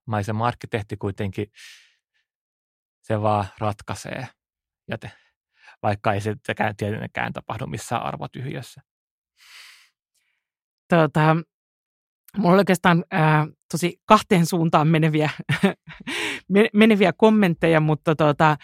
maisema 0.06 0.46
arkkitehti 0.46 0.96
kuitenkin 0.96 1.46
se 3.02 3.22
vaan 3.22 3.44
ratkaisee, 3.58 4.28
ja 4.88 4.98
te, 4.98 5.10
vaikka 5.82 6.12
ei 6.12 6.20
se 6.20 6.34
tietenkään 6.76 7.32
tapahdu 7.32 7.66
missään 7.66 8.02
arvotyhjössä. 8.02 8.80
Tota, 10.88 11.36
mulla 12.36 12.52
on 12.52 12.58
oikeastaan 12.58 13.04
ää, 13.10 13.46
tosi 13.72 14.00
kahteen 14.06 14.46
suuntaan 14.46 14.88
meneviä, 14.88 15.30
meneviä 16.72 17.12
kommentteja, 17.12 17.80
mutta 17.80 18.16
tota, 18.16 18.56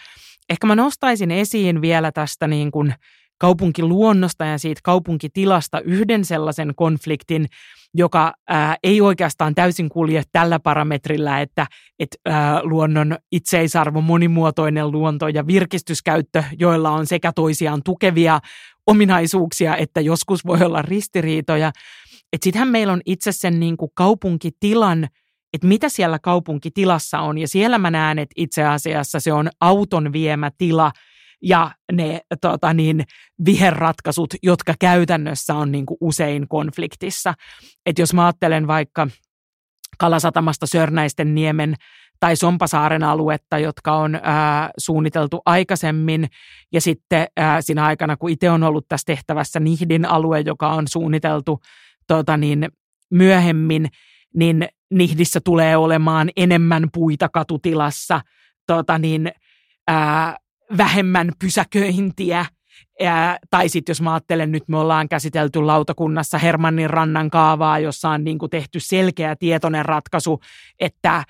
ehkä 0.49 0.67
mä 0.67 0.75
nostaisin 0.75 1.31
esiin 1.31 1.81
vielä 1.81 2.11
tästä 2.11 2.47
niin 2.47 2.71
kuin 2.71 2.93
kaupunkiluonnosta 3.37 4.45
ja 4.45 4.57
siitä 4.57 4.81
kaupunkitilasta 4.83 5.79
yhden 5.79 6.25
sellaisen 6.25 6.73
konfliktin, 6.75 7.45
joka 7.93 8.33
ää, 8.49 8.75
ei 8.83 9.01
oikeastaan 9.01 9.55
täysin 9.55 9.89
kulje 9.89 10.23
tällä 10.31 10.59
parametrillä, 10.59 11.41
että 11.41 11.67
et, 11.99 12.09
ää, 12.25 12.63
luonnon 12.63 13.17
itseisarvo, 13.31 14.01
monimuotoinen 14.01 14.91
luonto 14.91 15.27
ja 15.27 15.47
virkistyskäyttö, 15.47 16.43
joilla 16.59 16.91
on 16.91 17.07
sekä 17.07 17.31
toisiaan 17.33 17.81
tukevia 17.83 18.39
ominaisuuksia, 18.87 19.77
että 19.77 20.01
joskus 20.01 20.45
voi 20.45 20.61
olla 20.61 20.81
ristiriitoja. 20.81 21.71
Sittenhän 22.43 22.67
meillä 22.67 22.93
on 22.93 23.01
itse 23.05 23.31
sen 23.31 23.59
niin 23.59 23.77
kuin 23.77 23.91
kaupunkitilan 23.93 25.07
että 25.53 25.67
mitä 25.67 25.89
siellä 25.89 26.19
kaupunkitilassa 26.19 27.19
on. 27.19 27.37
Ja 27.37 27.47
siellä 27.47 27.77
mä 27.77 27.91
näen, 27.91 28.19
että 28.19 28.33
itse 28.37 28.63
asiassa 28.63 29.19
se 29.19 29.33
on 29.33 29.49
auton 29.59 30.13
viemä 30.13 30.51
tila– 30.57 30.91
ja 31.45 31.71
ne 31.91 32.21
tota 32.41 32.73
niin, 32.73 33.03
viherratkaisut, 33.45 34.33
jotka 34.43 34.73
käytännössä 34.79 35.55
on 35.55 35.71
niin 35.71 35.85
kuin 35.85 35.97
usein 36.01 36.47
konfliktissa. 36.47 37.33
Et 37.85 37.99
jos 37.99 38.13
mä 38.13 38.25
ajattelen 38.25 38.67
vaikka 38.67 39.07
Kalasatamasta 39.97 40.65
Sörnäisten 40.65 41.35
niemen 41.35 41.75
tai 42.19 42.35
Sompasaaren 42.35 43.03
aluetta, 43.03 43.59
jotka 43.59 43.95
on 43.95 44.19
ää, 44.23 44.69
suunniteltu 44.77 45.41
aikaisemmin. 45.45 46.27
Ja 46.73 46.81
sitten 46.81 47.27
ää, 47.37 47.61
siinä 47.61 47.85
aikana, 47.85 48.17
kun 48.17 48.29
itse 48.29 48.49
on 48.49 48.63
ollut 48.63 48.87
tässä 48.87 49.05
tehtävässä 49.05 49.59
Nihdin 49.59 50.05
alue, 50.05 50.39
joka 50.45 50.69
on 50.69 50.87
suunniteltu 50.87 51.59
tota 52.07 52.37
niin, 52.37 52.69
myöhemmin, 53.11 53.87
niin 54.35 54.67
Nihdissä 54.91 55.39
tulee 55.43 55.77
olemaan 55.77 56.29
enemmän 56.35 56.87
puita 56.93 57.29
katutilassa. 57.29 58.21
Tota 58.67 58.97
niin, 58.97 59.31
ää, 59.87 60.37
vähemmän 60.77 61.31
pysäköintiä. 61.39 62.45
Ja, 62.99 63.37
tai 63.49 63.69
sitten 63.69 63.91
jos 63.93 64.01
mä 64.01 64.13
ajattelen, 64.13 64.51
nyt 64.51 64.63
me 64.67 64.77
ollaan 64.77 65.09
käsitelty 65.09 65.61
lautakunnassa 65.61 66.37
Hermannin 66.37 66.89
rannan 66.89 67.29
kaavaa, 67.29 67.79
jossa 67.79 68.09
on 68.09 68.23
niin 68.23 68.37
tehty 68.51 68.79
selkeä 68.79 69.35
tietoinen 69.35 69.85
ratkaisu, 69.85 70.39
että 70.79 71.23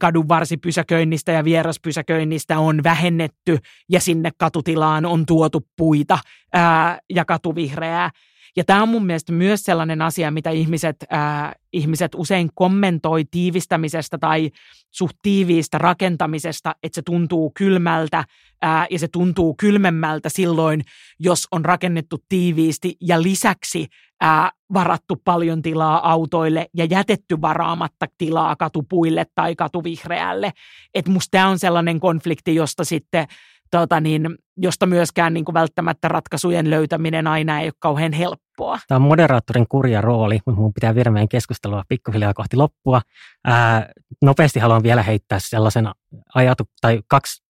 kadunvarsipysäköinnistä 0.00 1.32
ja 1.32 1.44
vieraspysäköinnistä 1.44 2.58
on 2.58 2.82
vähennetty 2.84 3.58
ja 3.88 4.00
sinne 4.00 4.30
katutilaan 4.38 5.06
on 5.06 5.26
tuotu 5.26 5.66
puita 5.76 6.18
ää, 6.52 6.98
ja 7.10 7.24
katuvihreää. 7.24 8.10
Ja 8.58 8.64
tämä 8.64 8.82
on 8.82 8.88
mun 8.88 9.06
mielestä 9.06 9.32
myös 9.32 9.62
sellainen 9.62 10.02
asia, 10.02 10.30
mitä 10.30 10.50
ihmiset, 10.50 10.96
ää, 11.10 11.54
ihmiset 11.72 12.14
usein 12.14 12.50
kommentoi 12.54 13.24
tiivistämisestä 13.30 14.18
tai 14.18 14.50
suht 14.90 15.16
tiiviistä 15.22 15.78
rakentamisesta, 15.78 16.74
että 16.82 16.94
se 16.94 17.02
tuntuu 17.02 17.52
kylmältä 17.54 18.24
ää, 18.62 18.86
ja 18.90 18.98
se 18.98 19.08
tuntuu 19.08 19.54
kylmemmältä 19.54 20.28
silloin, 20.28 20.84
jos 21.18 21.46
on 21.50 21.64
rakennettu 21.64 22.18
tiiviisti 22.28 22.96
ja 23.00 23.22
lisäksi 23.22 23.86
ää, 24.20 24.50
varattu 24.74 25.16
paljon 25.24 25.62
tilaa 25.62 26.12
autoille 26.12 26.66
ja 26.74 26.84
jätetty 26.84 27.40
varaamatta 27.40 28.06
tilaa 28.18 28.56
katupuille 28.56 29.26
tai 29.34 29.56
katuvihreälle. 29.56 30.52
Että 30.94 31.10
musta 31.10 31.30
tämä 31.30 31.48
on 31.48 31.58
sellainen 31.58 32.00
konflikti, 32.00 32.54
josta 32.54 32.84
sitten 32.84 33.26
tota 33.70 34.00
niin, 34.00 34.38
josta 34.56 34.86
myöskään 34.86 35.34
niin 35.34 35.44
kuin 35.44 35.54
välttämättä 35.54 36.08
ratkaisujen 36.08 36.70
löytäminen 36.70 37.26
aina 37.26 37.60
ei 37.60 37.66
ole 37.66 37.72
kauhean 37.78 38.12
helppoa. 38.12 38.78
Tämä 38.88 38.96
on 38.96 39.02
moderaattorin 39.02 39.66
kurja 39.68 40.00
rooli, 40.00 40.38
mutta 40.46 40.60
minun 40.60 40.74
pitää 40.74 40.94
viedä 40.94 41.10
meidän 41.10 41.28
keskustelua 41.28 41.84
pikkuhiljaa 41.88 42.34
kohti 42.34 42.56
loppua. 42.56 43.02
Ää, 43.44 43.90
nopeasti 44.22 44.60
haluan 44.60 44.82
vielä 44.82 45.02
heittää 45.02 45.38
sellaisen 45.38 45.88
ajatu, 46.34 46.64
tai 46.80 47.00
kaksi 47.08 47.42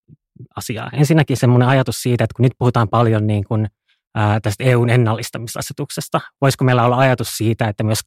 asiaa. 0.56 0.90
Ensinnäkin 0.92 1.36
semmoinen 1.36 1.68
ajatus 1.68 2.02
siitä, 2.02 2.24
että 2.24 2.34
kun 2.36 2.42
nyt 2.42 2.52
puhutaan 2.58 2.88
paljon 2.88 3.26
niin 3.26 3.44
kuin 3.44 3.68
tästä 4.42 4.64
EUn 4.64 4.90
ennallistamisasetuksesta. 4.90 6.20
Voisiko 6.40 6.64
meillä 6.64 6.84
olla 6.84 6.98
ajatus 6.98 7.36
siitä, 7.36 7.68
että 7.68 7.84
myös 7.84 8.00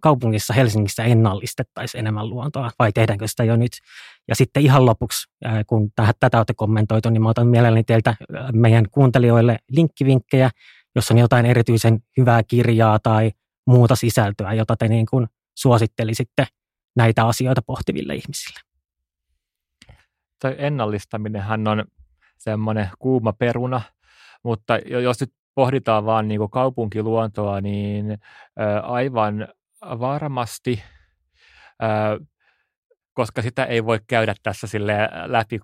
kaupungissa 0.00 0.54
Helsingissä 0.54 1.04
ennallistettaisiin 1.04 1.98
enemmän 1.98 2.30
luontoa, 2.30 2.70
vai 2.78 2.92
tehdäänkö 2.92 3.28
sitä 3.28 3.44
jo 3.44 3.56
nyt? 3.56 3.72
Ja 4.28 4.34
sitten 4.34 4.62
ihan 4.62 4.86
lopuksi, 4.86 5.28
kun 5.66 5.90
tätä 6.20 6.38
olette 6.38 6.54
kommentoitu, 6.56 7.10
niin 7.10 7.22
mä 7.22 7.28
otan 7.28 7.46
mielelläni 7.46 7.84
teiltä 7.84 8.14
meidän 8.52 8.90
kuuntelijoille 8.90 9.58
linkkivinkkejä, 9.70 10.50
jos 10.94 11.10
on 11.10 11.18
jotain 11.18 11.46
erityisen 11.46 11.98
hyvää 12.16 12.42
kirjaa 12.42 12.98
tai 12.98 13.30
muuta 13.66 13.96
sisältöä, 13.96 14.52
jota 14.52 14.76
te 14.76 14.88
niin 14.88 15.06
kuin 15.10 15.26
suosittelisitte 15.54 16.46
näitä 16.96 17.26
asioita 17.26 17.62
pohtiville 17.62 18.14
ihmisille? 18.14 18.60
Toi 20.42 20.54
ennallistaminenhan 20.58 21.68
on 21.68 21.84
semmoinen 22.38 22.90
kuuma 22.98 23.32
peruna, 23.32 23.80
mutta 24.42 24.78
jos 24.78 25.20
nyt 25.20 25.32
pohditaan 25.54 26.04
vaan 26.06 26.28
niin 26.28 26.38
kuin 26.38 26.50
kaupunkiluontoa, 26.50 27.60
niin 27.60 28.18
aivan 28.82 29.48
varmasti 29.82 30.82
koska 33.12 33.42
sitä 33.42 33.64
ei 33.64 33.84
voi 33.84 34.00
käydä 34.06 34.34
tässä 34.42 34.66
sille 34.66 35.08
läpi 35.26 35.60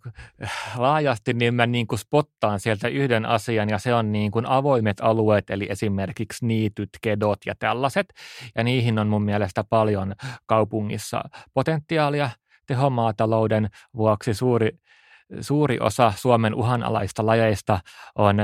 laajasti, 0.77 1.35
niin 1.35 1.55
mä 1.55 1.67
niin 1.67 1.87
kuin 1.87 1.99
spottaan 1.99 2.61
sieltä 2.61 2.89
yhden 2.89 3.27
asian 3.27 3.69
ja 3.69 3.79
se 3.79 3.95
on 3.95 4.13
niin 4.13 4.31
kuin 4.31 4.47
avoimet 4.47 4.97
alueet, 5.01 5.51
eli 5.51 5.67
esimerkiksi 5.71 6.47
niityt, 6.47 6.89
kedot 7.03 7.39
ja 7.47 7.55
tällaiset. 7.59 8.07
Ja 8.55 8.65
niihin 8.65 8.99
on 8.99 9.07
mun 9.07 9.23
mielestä 9.23 9.65
paljon 9.65 10.15
kaupungissa 10.47 11.23
potentiaalia 11.55 12.31
tehomaatalouden 12.67 13.69
vuoksi 13.97 14.35
suuri 14.35 14.71
suuri 15.41 15.79
osa 15.81 16.13
Suomen 16.17 16.55
uhanalaista 16.55 17.27
lajeista 17.27 17.81
on 18.15 18.37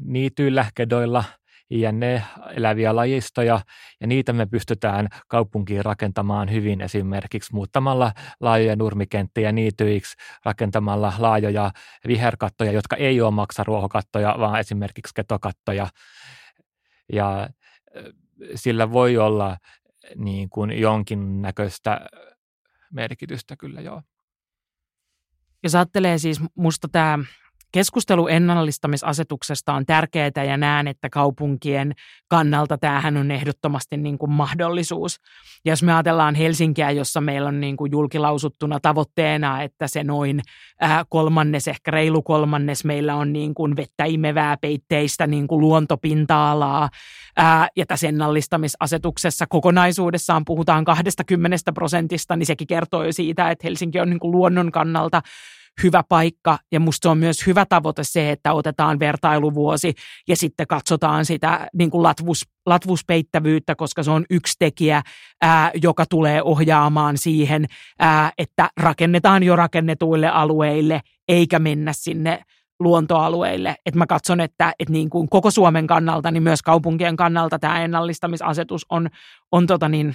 niityillä, 0.00 0.66
kedoilla– 0.74 1.24
ne 1.92 2.22
eläviä 2.56 2.96
lajistoja, 2.96 3.60
ja 4.00 4.06
niitä 4.06 4.32
me 4.32 4.46
pystytään 4.46 5.08
kaupunkiin 5.28 5.84
rakentamaan 5.84 6.50
hyvin 6.52 6.80
esimerkiksi 6.80 7.54
muuttamalla 7.54 8.12
laajoja 8.40 8.76
nurmikenttiä 8.76 9.52
niityiksi, 9.52 10.16
rakentamalla 10.44 11.12
laajoja 11.18 11.70
viherkattoja, 12.06 12.72
jotka 12.72 12.96
ei 12.96 13.20
ole 13.20 13.30
maksaruohokattoja, 13.30 14.36
vaan 14.38 14.60
esimerkiksi 14.60 15.14
ketokattoja. 15.14 15.86
Ja 17.12 17.48
sillä 18.54 18.92
voi 18.92 19.16
olla 19.16 19.56
niin 20.16 20.48
kuin 20.48 20.80
jonkinnäköistä 20.80 22.00
merkitystä 22.92 23.56
kyllä 23.56 23.80
joo. 23.80 24.02
Jos 25.62 25.74
ajattelee 25.74 26.18
siis, 26.18 26.40
musta 26.54 26.88
tämä 26.88 27.18
Keskustelu 27.72 28.26
ennallistamisasetuksesta 28.26 29.74
on 29.74 29.86
tärkeää 29.86 30.44
ja 30.48 30.56
näen, 30.56 30.88
että 30.88 31.10
kaupunkien 31.10 31.92
kannalta 32.28 32.78
tämähän 32.78 33.16
on 33.16 33.30
ehdottomasti 33.30 33.96
niin 33.96 34.18
kuin 34.18 34.30
mahdollisuus. 34.30 35.16
Ja 35.64 35.72
jos 35.72 35.82
me 35.82 35.92
ajatellaan 35.92 36.34
Helsinkiä, 36.34 36.90
jossa 36.90 37.20
meillä 37.20 37.48
on 37.48 37.60
niin 37.60 37.76
kuin 37.76 37.92
julkilausuttuna 37.92 38.80
tavoitteena, 38.80 39.62
että 39.62 39.88
se 39.88 40.04
noin 40.04 40.40
ää, 40.80 41.04
kolmannes, 41.08 41.68
ehkä 41.68 41.90
reilu 41.90 42.22
kolmannes 42.22 42.84
meillä 42.84 43.14
on 43.14 43.32
niin 43.32 43.54
kuin 43.54 43.76
vettä 43.76 44.04
imevää 44.04 44.56
peitteistä 44.56 45.26
niin 45.26 45.46
kuin 45.46 45.60
luontopinta-alaa. 45.60 46.88
Ää, 47.36 47.68
ja 47.76 47.86
tässä 47.86 48.08
ennallistamisasetuksessa 48.08 49.46
kokonaisuudessaan 49.48 50.44
puhutaan 50.44 50.84
20 50.84 51.72
prosentista, 51.72 52.36
niin 52.36 52.46
sekin 52.46 52.66
kertoo 52.66 53.04
jo 53.04 53.12
siitä, 53.12 53.50
että 53.50 53.66
Helsinki 53.66 54.00
on 54.00 54.10
niin 54.10 54.20
kuin 54.20 54.32
luonnon 54.32 54.72
kannalta 54.72 55.22
hyvä 55.82 56.02
paikka 56.08 56.58
ja 56.72 56.80
musta 56.80 57.10
on 57.10 57.18
myös 57.18 57.46
hyvä 57.46 57.66
tavoite 57.66 58.04
se, 58.04 58.30
että 58.30 58.52
otetaan 58.52 58.98
vertailuvuosi 58.98 59.94
ja 60.28 60.36
sitten 60.36 60.66
katsotaan 60.66 61.24
sitä 61.24 61.68
niin 61.74 61.90
kuin 61.90 62.02
latvus, 62.02 62.42
latvuspeittävyyttä, 62.66 63.74
koska 63.74 64.02
se 64.02 64.10
on 64.10 64.24
yksi 64.30 64.54
tekijä, 64.58 65.02
ää, 65.42 65.70
joka 65.82 66.06
tulee 66.06 66.42
ohjaamaan 66.42 67.18
siihen, 67.18 67.66
ää, 67.98 68.32
että 68.38 68.70
rakennetaan 68.76 69.42
jo 69.42 69.56
rakennetuille 69.56 70.28
alueille 70.28 71.00
eikä 71.28 71.58
mennä 71.58 71.92
sinne 71.92 72.44
luontoalueille. 72.80 73.76
Et 73.86 73.94
mä 73.94 74.06
katson, 74.06 74.40
että, 74.40 74.72
että 74.78 74.92
niin 74.92 75.10
kuin 75.10 75.28
koko 75.28 75.50
Suomen 75.50 75.86
kannalta, 75.86 76.30
niin 76.30 76.42
myös 76.42 76.62
kaupunkien 76.62 77.16
kannalta 77.16 77.58
tämä 77.58 77.84
ennallistamisasetus 77.84 78.86
on, 78.90 79.08
on 79.52 79.66
tota 79.66 79.88
niin, 79.88 80.14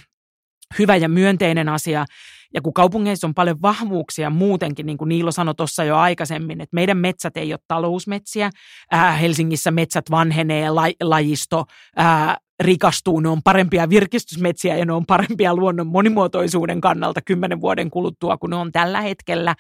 hyvä 0.80 0.96
ja 0.96 1.10
myönteinen 1.10 1.70
asia. 1.70 2.06
Ja 2.54 2.62
kun 2.62 2.74
kaupungeissa 2.74 3.28
on 3.28 3.34
paljon 3.34 3.62
vahvuuksia 3.62 4.30
muutenkin, 4.30 4.86
niin 4.86 4.98
kuin 4.98 5.10
Niilo 5.10 5.32
sanoi 5.32 5.56
tuossa 5.56 5.84
jo 5.84 5.98
aikaisemmin, 5.98 6.62
että 6.62 6.76
meidän 6.76 6.98
metsät 6.98 7.38
ei 7.38 7.54
ole 7.54 7.60
talousmetsiä. 7.68 8.50
Ää, 8.92 9.12
Helsingissä 9.12 9.72
metsät 9.72 10.06
vanhenee, 10.12 10.70
la, 10.70 10.84
lajisto 11.04 11.66
ää, 11.96 12.38
rikastuu, 12.64 13.20
ne 13.20 13.30
on 13.30 13.44
parempia 13.44 13.90
virkistysmetsiä 13.90 14.78
ja 14.78 14.86
ne 14.86 14.94
on 14.94 15.06
parempia 15.06 15.56
luonnon 15.56 15.88
monimuotoisuuden 15.88 16.82
kannalta 16.82 17.22
kymmenen 17.22 17.62
vuoden 17.62 17.90
kuluttua 17.90 18.38
kuin 18.38 18.50
ne 18.50 18.56
on 18.56 18.72
tällä 18.72 19.02
hetkellä. 19.02 19.56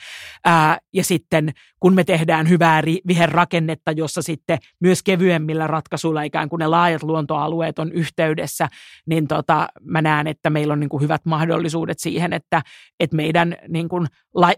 Ja 0.94 1.04
sitten 1.04 1.54
kun 1.80 1.96
me 1.96 2.04
tehdään 2.04 2.50
hyvää 2.50 2.84
viherrakennetta, 3.08 3.92
jossa 3.92 4.22
sitten 4.22 4.58
myös 4.80 5.04
kevyemmillä 5.04 5.68
ratkaisuilla 5.68 6.24
ikään 6.24 6.50
kuin 6.50 6.60
ne 6.60 6.68
laajat 6.68 7.04
luontoalueet 7.04 7.80
on 7.80 7.92
yhteydessä, 7.92 8.68
niin 9.06 9.28
tota, 9.28 9.68
mä 9.82 10.02
näen, 10.02 10.28
että 10.28 10.50
meillä 10.50 10.74
on 10.74 10.80
niin 10.80 10.90
kuin 10.90 11.04
hyvät 11.04 11.26
mahdollisuudet 11.26 12.00
siihen, 12.00 12.34
että, 12.34 12.62
että 13.00 13.16
meidän 13.16 13.56
niin 13.68 13.90
kuin 13.90 14.08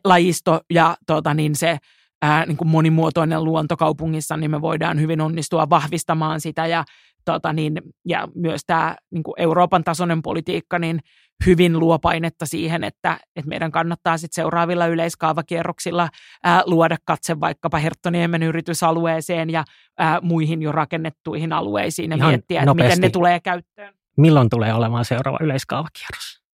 lajisto 0.04 0.62
ja 0.70 0.98
tota, 1.06 1.34
niin 1.34 1.56
se 1.56 1.78
ää, 2.22 2.46
niin 2.46 2.58
kuin 2.58 2.68
monimuotoinen 2.68 3.44
luonto 3.44 3.78
kaupungissa, 3.78 4.38
niin 4.38 4.52
me 4.52 4.62
voidaan 4.62 5.00
hyvin 5.00 5.22
onnistua 5.22 5.70
vahvistamaan 5.70 6.42
sitä 6.42 6.68
ja 6.68 6.84
tota 7.26 7.54
niin, 7.54 7.82
ja 8.06 8.28
myös 8.36 8.62
tämä 8.68 8.96
niin 9.12 9.24
Euroopan 9.38 9.84
tasoinen 9.84 10.22
politiikka 10.22 10.80
niin 10.80 11.00
hyvin 11.46 11.80
luo 11.80 12.00
painetta 12.00 12.46
siihen, 12.46 12.84
että, 12.84 13.20
että 13.36 13.50
meidän 13.50 13.72
kannattaa 13.72 14.18
sit 14.18 14.34
seuraavilla 14.34 14.88
yleiskaavakierroksilla 14.88 16.10
ää, 16.44 16.64
luoda 16.66 16.98
katse 17.06 17.40
vaikkapa 17.40 17.78
Herttoniemen 17.78 18.44
yritysalueeseen 18.44 19.50
ja 19.50 19.64
ää, 19.98 20.20
muihin 20.22 20.62
jo 20.62 20.72
rakennettuihin 20.72 21.54
alueisiin 21.54 22.12
ja 22.12 22.18
Ihan 22.18 22.30
miettiä, 22.30 22.62
että 22.62 22.74
miten 22.74 23.02
ne 23.02 23.10
tulee 23.10 23.40
käyttöön. 23.40 23.94
Milloin 24.18 24.50
tulee 24.50 24.74
olemaan 24.74 25.06
seuraava 25.06 25.38
yleiskaavakierros? 25.42 26.46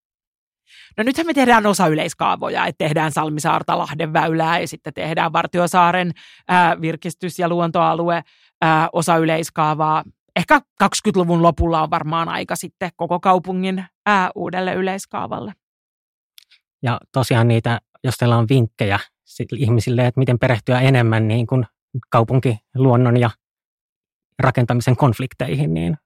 No 0.98 1.04
nythän 1.04 1.28
me 1.28 1.34
tehdään 1.34 1.66
osa 1.66 1.88
yleiskaavoja, 1.88 2.66
että 2.66 2.86
tehdään 2.86 3.12
Salmisaarta 3.12 3.78
Lahden 3.78 4.14
väylää 4.14 4.60
ja 4.60 4.68
sitten 4.68 4.94
tehdään 4.94 5.34
Vartiosaaren 5.34 6.12
ää, 6.48 6.82
virkistys- 6.82 7.40
ja 7.40 7.50
luontoalue 7.50 8.24
ää, 8.62 8.90
osa 8.94 9.18
yleiskaavaa 9.18 10.04
ehkä 10.36 10.62
20-luvun 10.84 11.42
lopulla 11.42 11.84
on 11.84 11.90
varmaan 11.90 12.30
aika 12.30 12.56
sitten 12.56 12.92
koko 12.96 13.20
kaupungin 13.20 13.86
ää, 14.06 14.32
uudelle 14.36 14.74
yleiskaavalle. 14.74 15.54
Ja 16.84 17.00
tosiaan 17.12 17.48
niitä, 17.48 17.82
jos 18.04 18.18
teillä 18.18 18.38
on 18.38 18.48
vinkkejä 18.50 19.00
ihmisille, 19.56 20.08
että 20.08 20.20
miten 20.20 20.40
perehtyä 20.40 20.80
enemmän 20.80 21.28
niin 21.28 21.48
kuin 21.48 21.66
kaupunkiluonnon 22.10 23.18
ja 23.20 23.30
rakentamisen 24.40 24.96
konflikteihin, 24.96 25.74
niin 25.74 25.98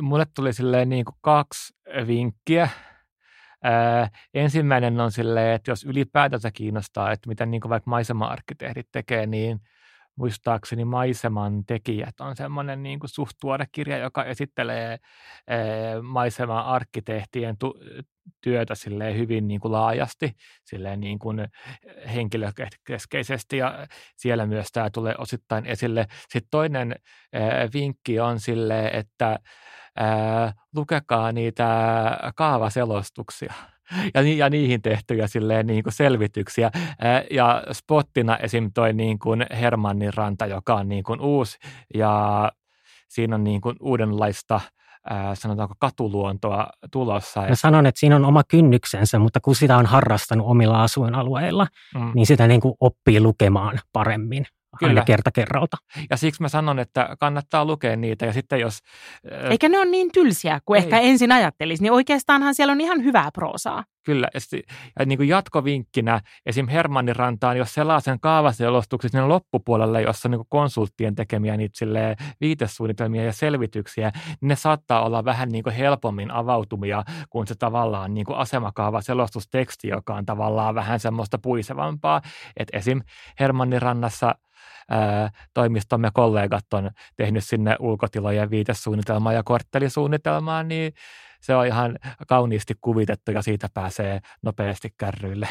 Mulle 0.00 0.26
tuli 0.34 0.52
silleen 0.52 0.88
niin 0.88 1.04
kuin 1.04 1.16
kaksi 1.20 1.74
vinkkiä. 2.06 2.68
Ää, 3.62 4.08
ensimmäinen 4.34 5.00
on 5.00 5.12
silleen, 5.12 5.54
että 5.54 5.70
jos 5.70 5.84
ylipäätänsä 5.84 6.50
kiinnostaa, 6.50 7.12
että 7.12 7.28
miten 7.28 7.50
niin 7.50 7.60
kuin 7.60 7.70
vaikka 7.70 7.90
maisema-arkkitehdit 7.90 8.88
tekee, 8.92 9.26
niin– 9.26 9.60
muistaakseni 10.18 10.84
Maiseman 10.84 11.64
tekijät 11.66 12.20
on 12.20 12.36
semmoinen 12.36 12.82
niin 12.82 12.98
kuin 13.00 13.10
suht 13.10 13.32
tuore 13.40 13.66
kirja, 13.72 13.98
joka 13.98 14.24
esittelee 14.24 14.92
eh, 14.92 16.02
maisema-arkkitehtien 16.02 17.58
tu- 17.58 17.78
työtä 18.40 18.74
silleen 18.74 19.16
hyvin 19.16 19.48
niin 19.48 19.60
kuin 19.60 19.72
laajasti, 19.72 20.32
silleen 20.64 21.00
niin 21.00 21.18
kuin 21.18 21.48
henkilökeskeisesti 22.14 23.56
ja 23.56 23.86
siellä 24.16 24.46
myös 24.46 24.66
tämä 24.72 24.90
tulee 24.90 25.14
osittain 25.18 25.66
esille. 25.66 26.06
Sitten 26.28 26.50
toinen 26.50 26.94
eh, 27.32 27.42
vinkki 27.74 28.20
on 28.20 28.40
sille, 28.40 28.86
että 28.86 29.38
ää, 29.96 30.52
lukekaa 30.74 31.32
niitä 31.32 31.68
kaavaselostuksia 32.36 33.54
ja, 34.14 34.22
ja 34.22 34.50
niihin 34.50 34.82
tehtyjä 34.82 35.26
silleen 35.26 35.66
niin 35.66 35.82
kuin 35.82 35.92
selvityksiä. 35.92 36.70
Ja 37.30 37.62
spottina 37.72 38.36
esim. 38.36 38.70
toi 38.74 38.92
niin 38.92 39.18
kuin 39.18 39.46
Hermannin 39.60 40.14
ranta, 40.14 40.46
joka 40.46 40.74
on 40.74 40.88
niin 40.88 41.04
kuin 41.04 41.20
uusi 41.20 41.58
ja 41.94 42.52
siinä 43.08 43.34
on 43.34 43.44
niin 43.44 43.60
kuin 43.60 43.76
uudenlaista 43.80 44.60
sanotaanko 45.34 45.74
katuluontoa 45.78 46.66
tulossa. 46.92 47.40
Mä 47.40 47.54
sanon, 47.54 47.86
että 47.86 47.98
siinä 47.98 48.16
on 48.16 48.24
oma 48.24 48.42
kynnyksensä, 48.48 49.18
mutta 49.18 49.40
kun 49.40 49.54
sitä 49.54 49.76
on 49.76 49.86
harrastanut 49.86 50.46
omilla 50.46 50.82
asuinalueilla, 50.82 51.66
mm. 51.94 52.12
niin 52.14 52.26
sitä 52.26 52.46
niin 52.46 52.60
kuin 52.60 52.74
oppii 52.80 53.20
lukemaan 53.20 53.80
paremmin. 53.92 54.46
Kyllä. 54.78 54.90
aina 54.90 55.04
kerta 55.04 55.30
kerralta. 55.30 55.76
Ja 56.10 56.16
siksi 56.16 56.42
mä 56.42 56.48
sanon, 56.48 56.78
että 56.78 57.16
kannattaa 57.20 57.64
lukea 57.64 57.96
niitä 57.96 58.26
ja 58.26 58.32
sitten 58.32 58.60
jos... 58.60 58.78
Eikä 59.50 59.68
ne 59.68 59.78
ole 59.78 59.86
niin 59.86 60.12
tylsiä 60.12 60.60
kuin 60.64 60.78
ei. 60.78 60.84
ehkä 60.84 60.98
ensin 60.98 61.32
ajattelisi, 61.32 61.82
niin 61.82 61.92
oikeastaanhan 61.92 62.54
siellä 62.54 62.72
on 62.72 62.80
ihan 62.80 63.04
hyvää 63.04 63.30
proosaa. 63.34 63.84
Kyllä, 64.08 64.28
ja, 64.98 65.06
niin 65.06 65.18
kuin 65.18 65.28
jatkovinkkinä 65.28 66.20
esim. 66.46 66.68
Hermannin 66.68 67.16
rantaan, 67.16 67.56
jos 67.56 67.74
sellaisen 67.74 68.20
kaavaselostuksen 68.20 69.10
sinne 69.10 69.26
loppupuolelle, 69.26 70.02
jossa 70.02 70.28
on 70.28 70.30
niin 70.30 70.46
konsulttien 70.48 71.14
tekemiä 71.14 71.56
niitä 71.56 72.16
viitesuunnitelmia 72.40 73.24
ja 73.24 73.32
selvityksiä, 73.32 74.12
niin 74.40 74.48
ne 74.48 74.56
saattaa 74.56 75.04
olla 75.04 75.24
vähän 75.24 75.48
niin 75.48 75.64
kuin 75.64 75.74
helpommin 75.74 76.30
avautumia 76.30 77.02
kuin 77.30 77.46
se 77.46 77.54
tavallaan 77.54 78.14
niin 78.14 78.26
kuin 78.26 78.38
asemakaavaselostusteksti, 78.38 79.88
joka 79.88 80.14
on 80.14 80.26
tavallaan 80.26 80.74
vähän 80.74 81.00
semmoista 81.00 81.38
puisevampaa. 81.38 82.22
Että 82.56 82.78
esim. 82.78 83.00
Hermannin 83.40 83.82
rannassa 83.82 84.34
toimistomme 85.54 86.10
kollegat 86.14 86.74
on 86.74 86.90
tehnyt 87.16 87.44
sinne 87.44 87.76
ulkotilojen 87.80 88.50
viitesuunnitelmaa 88.50 89.32
ja 89.32 89.42
korttelisuunnitelmaa, 89.42 90.62
niin 90.62 90.92
se 91.40 91.54
on 91.54 91.66
ihan 91.66 91.98
kauniisti 92.28 92.74
kuvitettu 92.80 93.30
ja 93.30 93.42
siitä 93.42 93.68
pääsee 93.74 94.20
nopeasti 94.42 94.94
kärryille. 94.98 95.48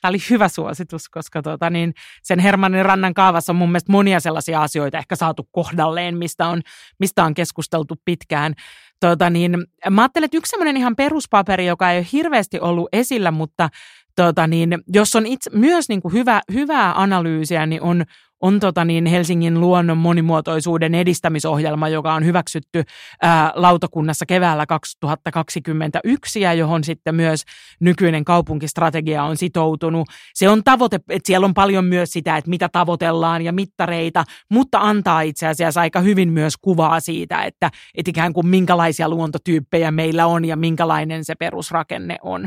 Tämä 0.00 0.10
oli 0.10 0.18
hyvä 0.30 0.48
suositus, 0.48 1.08
koska 1.08 1.42
tuota, 1.42 1.70
niin 1.70 1.94
sen 2.22 2.38
Hermannin 2.38 2.84
rannan 2.84 3.14
kaavassa 3.14 3.52
on 3.52 3.56
mun 3.56 3.68
mielestä 3.68 3.92
monia 3.92 4.20
sellaisia 4.20 4.62
asioita 4.62 4.98
ehkä 4.98 5.16
saatu 5.16 5.48
kohdalleen, 5.52 6.16
mistä 6.16 6.46
on, 6.46 6.62
mistä 6.98 7.24
on 7.24 7.34
keskusteltu 7.34 7.94
pitkään. 8.04 8.54
Tuota, 9.00 9.30
niin, 9.30 9.66
mä 9.90 10.02
ajattelen, 10.02 10.24
että 10.24 10.36
yksi 10.36 10.50
sellainen 10.50 10.76
ihan 10.76 10.96
peruspaperi, 10.96 11.66
joka 11.66 11.90
ei 11.90 11.98
ole 11.98 12.06
hirveästi 12.12 12.60
ollut 12.60 12.88
esillä, 12.92 13.30
mutta 13.30 13.68
tuota, 14.16 14.46
niin, 14.46 14.78
jos 14.94 15.16
on 15.16 15.26
itse, 15.26 15.50
myös 15.50 15.88
niin 15.88 16.02
kuin 16.02 16.12
hyvä, 16.12 16.40
hyvää 16.52 17.00
analyysiä, 17.00 17.66
niin 17.66 17.82
on 17.82 18.04
on 18.40 18.60
tota 18.60 18.84
niin 18.84 19.06
Helsingin 19.06 19.60
luonnon 19.60 19.98
monimuotoisuuden 19.98 20.94
edistämisohjelma, 20.94 21.88
joka 21.88 22.14
on 22.14 22.24
hyväksytty 22.24 22.82
ää, 23.22 23.52
lautakunnassa 23.54 24.26
keväällä 24.26 24.66
2021 24.66 26.40
ja 26.40 26.54
johon 26.54 26.84
sitten 26.84 27.14
myös 27.14 27.42
nykyinen 27.80 28.24
kaupunkistrategia 28.24 29.22
on 29.22 29.36
sitoutunut. 29.36 30.08
Se 30.34 30.48
on 30.48 30.64
tavoite, 30.64 30.96
että 30.96 31.26
siellä 31.26 31.44
on 31.44 31.54
paljon 31.54 31.84
myös 31.84 32.10
sitä, 32.10 32.36
että 32.36 32.50
mitä 32.50 32.68
tavoitellaan 32.68 33.42
ja 33.42 33.52
mittareita, 33.52 34.24
mutta 34.50 34.78
antaa 34.78 35.20
itse 35.20 35.46
asiassa 35.46 35.80
aika 35.80 36.00
hyvin 36.00 36.32
myös 36.32 36.56
kuvaa 36.56 37.00
siitä, 37.00 37.42
että, 37.42 37.70
että 37.94 38.10
ikään 38.10 38.32
kuin 38.32 38.46
minkälaisia 38.46 39.08
luontotyyppejä 39.08 39.90
meillä 39.90 40.26
on 40.26 40.44
ja 40.44 40.56
minkälainen 40.56 41.24
se 41.24 41.34
perusrakenne 41.34 42.16
on. 42.22 42.46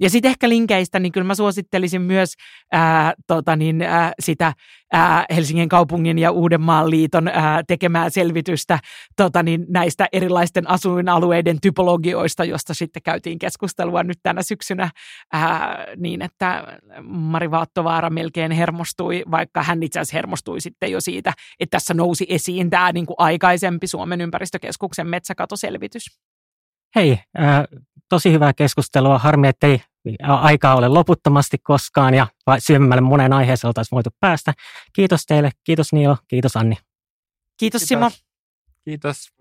Ja 0.00 0.10
sitten 0.10 0.28
ehkä 0.28 0.48
linkeistä, 0.48 0.98
niin 0.98 1.12
kyllä 1.12 1.26
mä 1.26 1.34
suosittelisin 1.34 2.02
myös 2.02 2.34
ää, 2.72 3.14
tota 3.26 3.56
niin, 3.56 3.82
ää, 3.82 4.12
sitä 4.20 4.52
ää, 4.92 5.24
Helsingin 5.34 5.68
kaupungin 5.68 6.18
ja 6.18 6.30
Uudenmaan 6.30 6.90
liiton 6.90 7.28
ää, 7.28 7.62
tekemää 7.68 8.10
selvitystä 8.10 8.78
tota 9.16 9.42
niin, 9.42 9.66
näistä 9.68 10.06
erilaisten 10.12 10.70
asuinalueiden 10.70 11.60
typologioista, 11.60 12.44
josta 12.44 12.74
sitten 12.74 13.02
käytiin 13.02 13.38
keskustelua 13.38 14.02
nyt 14.02 14.18
tänä 14.22 14.42
syksynä 14.42 14.90
ää, 15.32 15.86
niin, 15.96 16.22
että 16.22 16.78
Mari 17.02 17.50
Vaattovaara 17.50 18.10
melkein 18.10 18.52
hermostui, 18.52 19.22
vaikka 19.30 19.62
hän 19.62 19.82
itse 19.82 20.00
asiassa 20.00 20.16
hermostui 20.16 20.60
sitten 20.60 20.92
jo 20.92 21.00
siitä, 21.00 21.32
että 21.60 21.76
tässä 21.76 21.94
nousi 21.94 22.26
esiin 22.28 22.70
tämä 22.70 22.92
niin 22.92 23.06
kuin 23.06 23.16
aikaisempi 23.18 23.86
Suomen 23.86 24.20
ympäristökeskuksen 24.20 25.06
metsäkatoselvitys. 25.06 26.04
Hei, 26.94 27.10
äh, 27.12 27.64
tosi 28.08 28.32
hyvää 28.32 28.52
keskustelua. 28.52 29.18
Harmi, 29.18 29.48
ettei 29.48 29.80
aikaa 30.22 30.76
ole 30.76 30.88
loputtomasti 30.88 31.58
koskaan 31.58 32.14
ja 32.14 32.26
syömälle 32.58 33.00
monen 33.00 33.32
aiheeseen 33.32 33.68
oltaisiin 33.68 33.96
voitu 33.96 34.10
päästä. 34.20 34.54
Kiitos 34.92 35.26
teille, 35.26 35.50
kiitos 35.64 35.92
Niilo, 35.92 36.16
kiitos 36.28 36.56
Anni. 36.56 36.74
Kiitos, 37.56 37.80
kiitos. 37.80 37.88
Simo. 37.88 38.10
Kiitos. 38.84 39.32